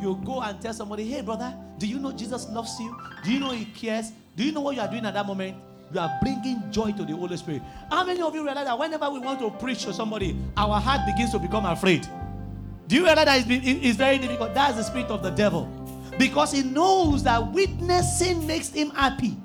[0.00, 2.96] you go and tell somebody, hey brother, do you know Jesus loves you?
[3.24, 4.12] Do you know He cares?
[4.36, 5.56] Do you know what you are doing at that moment?
[5.92, 7.62] You are bringing joy to the Holy Spirit.
[7.90, 11.00] How many of you realize that whenever we want to preach to somebody, our heart
[11.06, 12.06] begins to become afraid?
[12.86, 14.54] Do you realize that it's, very difficult?
[14.54, 15.64] That's the spirit of the devil.
[16.18, 19.36] Because he knows that witnessing makes him happy.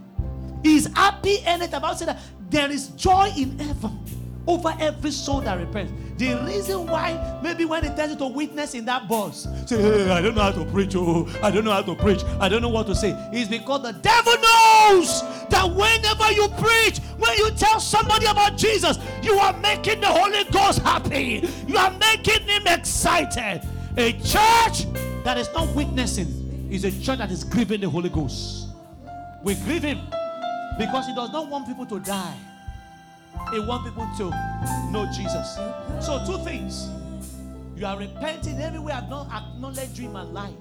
[0.63, 2.19] He's happy and it about saying that
[2.49, 4.03] there is joy in heaven
[4.47, 5.91] over every soul that repents.
[6.17, 10.09] The reason why, maybe when they tells you to witness in that bus, say, hey,
[10.09, 12.61] I don't know how to preach, oh, I don't know how to preach, I don't
[12.61, 17.51] know what to say, is because the devil knows that whenever you preach, when you
[17.51, 22.65] tell somebody about Jesus, you are making the Holy Ghost happy, you are making him
[22.65, 23.61] excited.
[23.97, 24.85] A church
[25.25, 28.69] that is not witnessing is a church that is grieving the Holy Ghost.
[29.43, 29.99] We grieve him
[30.77, 32.37] because he does not want people to die.
[33.51, 34.29] He wants people to
[34.91, 35.57] know Jesus.
[36.01, 36.89] So, two things.
[37.75, 40.53] You are repenting everywhere I've not acknowledged you in my life.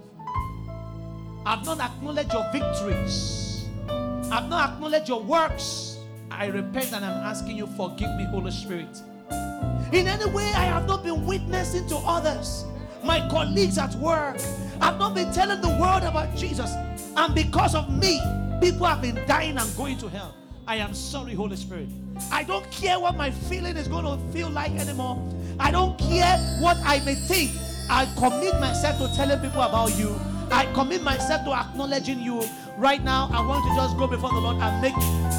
[1.47, 3.66] I've not acknowledged your victories.
[3.89, 5.99] I've not acknowledged your works.
[6.30, 9.01] I repent and I'm asking you, forgive me, Holy Spirit.
[9.93, 12.64] In any way, I have not been witnessing to others,
[13.05, 14.39] my colleagues at work.
[14.80, 16.72] I've not been telling the world about Jesus.
[17.16, 18.20] And because of me,
[18.61, 20.35] people have been dying and going to hell.
[20.67, 21.89] I am sorry, Holy Spirit.
[22.33, 25.23] I don't care what my feeling is going to feel like anymore.
[25.61, 27.51] I don't care what I may think.
[27.91, 30.19] I commit myself to telling people about you.
[30.51, 32.43] I commit myself to acknowledging you.
[32.79, 34.95] Right now, I want to just go before the Lord and make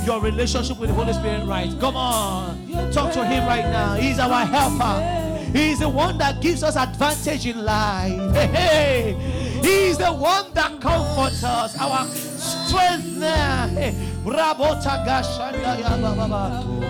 [0.05, 1.69] your relationship with the Holy Spirit right.
[1.80, 2.91] Come on.
[2.91, 3.95] Talk to Him right now.
[3.95, 5.57] He's our helper.
[5.57, 8.34] He's the one that gives us advantage in life.
[8.36, 9.61] Hey, hey.
[9.63, 11.78] He's the one that comforts us.
[11.80, 12.05] Our
[12.45, 13.05] strength.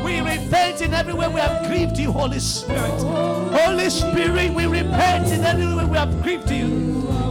[0.04, 3.02] We repent in every way we have grieved you, Holy Spirit.
[3.02, 6.66] Holy Spirit, we repent in any way we have grieved you.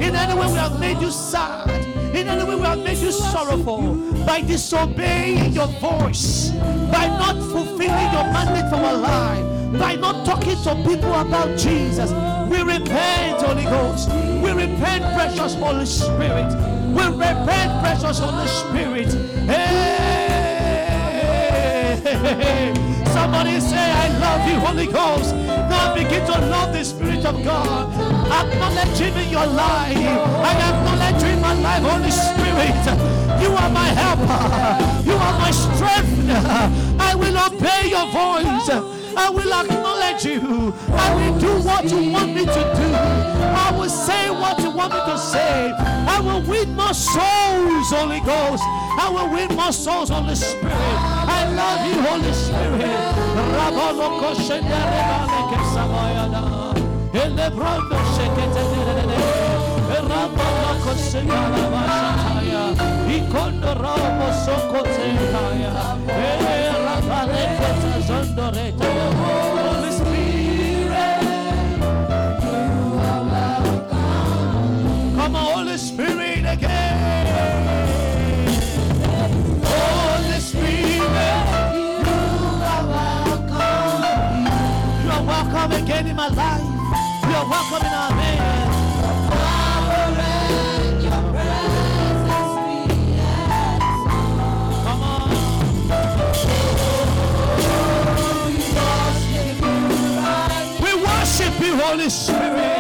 [0.00, 1.70] In any way we have made you sad.
[2.14, 3.94] In any way we have made you sorrowful.
[4.24, 6.50] By disobeying your voice.
[6.90, 9.78] By not fulfilling your mandate for our life.
[9.78, 12.12] By not talking to people about Jesus.
[12.48, 14.08] We repent, Holy Ghost.
[14.42, 16.52] We repent, precious Holy Spirit.
[16.95, 19.12] We repent, precious Holy Spirit.
[19.49, 19.95] Hey,
[23.12, 25.34] Somebody say, I love you, Holy Ghost.
[25.36, 27.92] Now begin to love the Spirit of God.
[28.30, 29.97] Acknowledge Him in your life.
[29.97, 32.85] I acknowledge you in my life, Holy Spirit.
[33.43, 35.05] You are my helper.
[35.09, 36.31] You are my strength.
[37.01, 38.93] I will obey your voice.
[39.16, 40.74] I will acknowledge you.
[40.93, 42.89] I will do what you want me to do.
[43.65, 45.73] I will say what you want me to say.
[45.77, 48.62] I will win more souls, Holy Ghost.
[48.99, 50.73] I will win more souls, Holy Spirit.
[50.73, 53.15] I love you, Holy Spirit.
[63.16, 64.27] Ikondo robo
[66.86, 68.86] rabaleketa zondoreta.
[75.35, 76.45] Holy Spirit.
[76.47, 77.27] Again.
[80.95, 81.03] You
[82.73, 84.45] are welcome.
[85.05, 86.62] You are welcome again in my life.
[87.28, 87.35] You
[101.94, 102.73] Holy Spirit.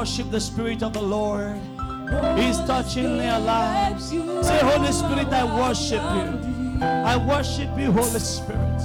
[0.00, 1.60] Worship the Spirit of the Lord?
[2.38, 4.08] He's touching their lives.
[4.08, 6.82] Say, Holy Spirit, I worship you.
[6.82, 8.80] I worship you, Holy Spirit.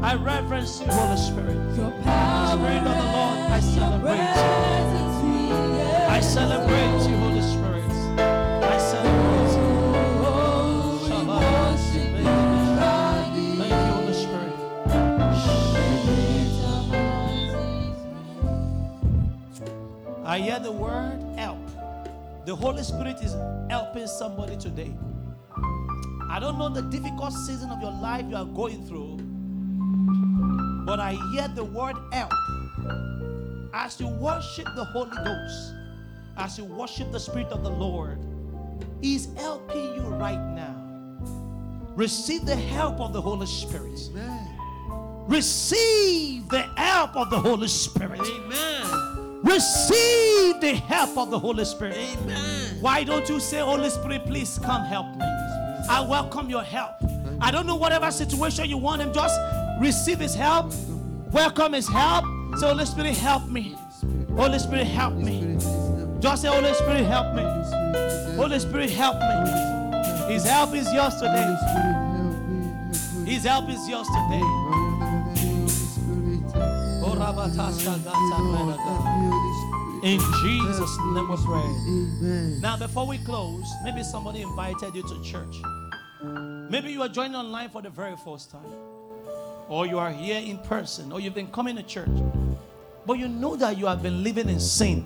[0.00, 1.60] I reverence you, Holy Spirit.
[1.74, 4.32] Spirit of the Lord, I celebrate
[5.28, 5.52] you.
[6.08, 7.15] I celebrate you,
[20.36, 21.56] I hear the word help.
[22.44, 23.34] The Holy Spirit is
[23.70, 24.94] helping somebody today.
[26.28, 29.16] I don't know the difficult season of your life you are going through,
[30.84, 32.34] but I hear the word help.
[33.72, 35.72] As you worship the Holy Ghost,
[36.36, 38.18] as you worship the Spirit of the Lord,
[39.00, 40.76] He's helping you right now.
[41.94, 43.98] Receive the help of the Holy Spirit.
[45.28, 48.20] Receive the help of the Holy Spirit.
[48.20, 49.15] Amen.
[49.46, 51.96] Receive the help of the Holy Spirit.
[51.96, 52.78] Amen.
[52.80, 55.24] Why don't you say, Holy Spirit, please come help me?
[55.88, 56.96] I welcome your help.
[57.40, 59.38] I don't know whatever situation you want him, just
[59.80, 60.72] receive his help.
[61.30, 62.24] Welcome his help.
[62.58, 63.76] Say, Holy Spirit, help me.
[64.34, 65.56] Holy Spirit, help me.
[66.18, 67.42] Just say, Holy Spirit, help me.
[68.36, 70.34] Holy Spirit, help me.
[70.34, 71.56] His help is yours today.
[73.24, 74.85] His help is yours today.
[80.04, 82.60] In Jesus' name we pray.
[82.60, 85.56] Now, before we close, maybe somebody invited you to church.
[86.70, 88.70] Maybe you are joining online for the very first time,
[89.68, 92.08] or you are here in person, or you've been coming to church,
[93.04, 95.04] but you know that you have been living in sin.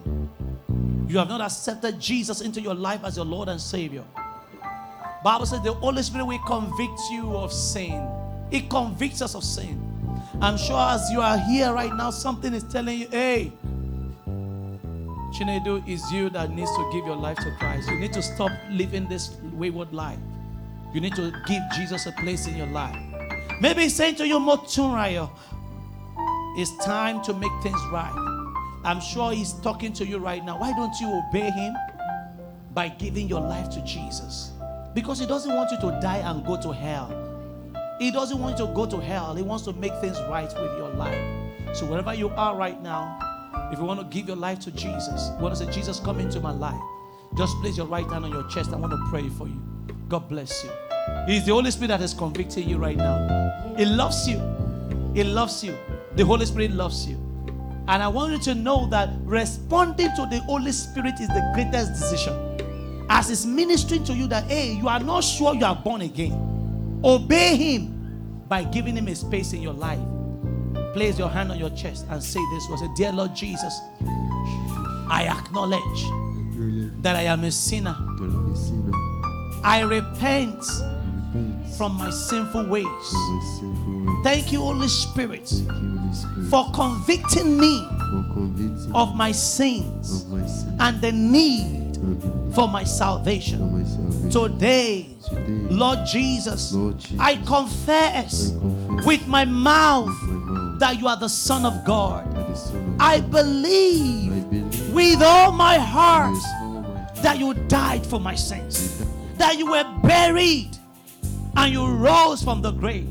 [1.09, 4.05] You have not accepted Jesus into your life as your Lord and Savior.
[5.25, 8.07] Bible says the Holy Spirit will convict you of sin.
[8.51, 9.90] It convicts us of sin.
[10.43, 13.53] I'm sure as you are here right now, something is telling you, hey,
[15.35, 17.91] Chinedu, is you that needs to give your life to Christ.
[17.91, 20.19] You need to stop living this wayward life.
[20.95, 22.97] You need to give Jesus a place in your life.
[23.61, 25.31] Maybe he's saying to you, Motunrayo,
[26.57, 28.11] it's time to make things right.
[28.83, 30.59] I'm sure he's talking to you right now.
[30.59, 31.75] Why don't you obey him
[32.73, 34.53] by giving your life to Jesus?
[34.95, 37.20] Because he doesn't want you to die and go to hell.
[38.01, 39.35] He doesn't want you to go to hell.
[39.35, 41.77] He wants to make things right with your life.
[41.77, 43.19] So wherever you are right now,
[43.71, 46.19] if you want to give your life to Jesus, you want to say, Jesus, come
[46.19, 46.81] into my life.
[47.37, 48.73] Just place your right hand on your chest.
[48.73, 49.63] I want to pray for you.
[50.09, 50.71] God bless you.
[51.27, 53.75] He's the Holy Spirit that is convicting you right now.
[53.77, 54.41] He loves you.
[55.15, 55.77] He loves you.
[56.17, 57.17] The Holy Spirit loves you.
[57.87, 61.93] And I want you to know that responding to the Holy Spirit is the greatest
[61.93, 63.07] decision.
[63.11, 66.50] As He's ministering to you that, hey, you are not sure you are born again.
[67.03, 70.01] Obey Him by giving Him a space in your life.
[70.93, 73.81] Place your hand on your chest and say this was a dear Lord Jesus,
[75.09, 76.03] I acknowledge
[77.03, 77.97] that I am a sinner.
[79.63, 80.65] I repent
[81.77, 82.87] from my sinful ways.
[84.23, 85.51] Thank you, Holy Spirit,
[86.51, 87.87] for convicting me
[88.95, 90.27] of my sins
[90.81, 91.97] and the need
[92.55, 94.31] for my salvation.
[94.31, 96.75] Today, Lord Jesus,
[97.19, 98.53] I confess
[99.05, 100.15] with my mouth
[100.79, 102.27] that you are the Son of God.
[102.99, 106.39] I believe with all my heart
[107.23, 109.05] that you died for my sins,
[109.37, 110.77] that you were buried
[111.57, 113.09] and you rose from the grave.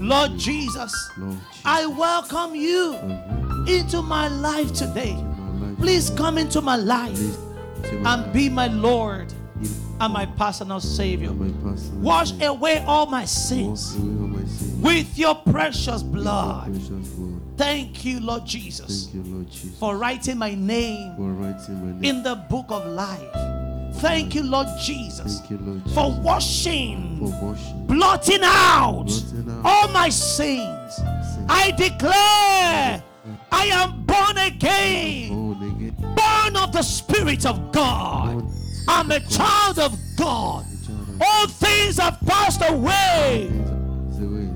[0.00, 2.94] Lord Jesus, Lord Jesus, I welcome you
[3.66, 5.10] into my life today.
[5.10, 5.78] you in my life.
[5.78, 7.36] Please come into my life Please,
[7.84, 9.32] to my and be my Lord
[10.00, 11.30] and my personal Savior.
[11.32, 12.48] my personal Wash Savior.
[12.48, 14.74] away all my sins away all my sins.
[14.82, 16.72] with your precious blood.
[16.72, 17.40] Precious blood.
[17.56, 22.04] Thank you, Lord Jesus, Thank you, Lord Jesus, for writing my name writing my name.
[22.04, 23.20] in the book of life.
[23.96, 29.66] Thank you, Lord Jesus, you, Lord Jesus, for washing, for washing, blotting out blotting out
[29.66, 31.00] all my sins.
[31.48, 33.02] I declare
[33.52, 35.96] I am born again, born again.
[36.14, 38.49] born of the Spirit of God.
[38.92, 40.64] I'm a child of God.
[40.64, 43.48] a child of All things have passed away,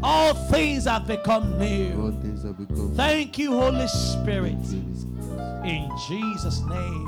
[0.02, 2.02] all things have become new.
[2.02, 4.58] All things have become Thank you, Holy Spirit.
[5.64, 7.03] In Jesus' name.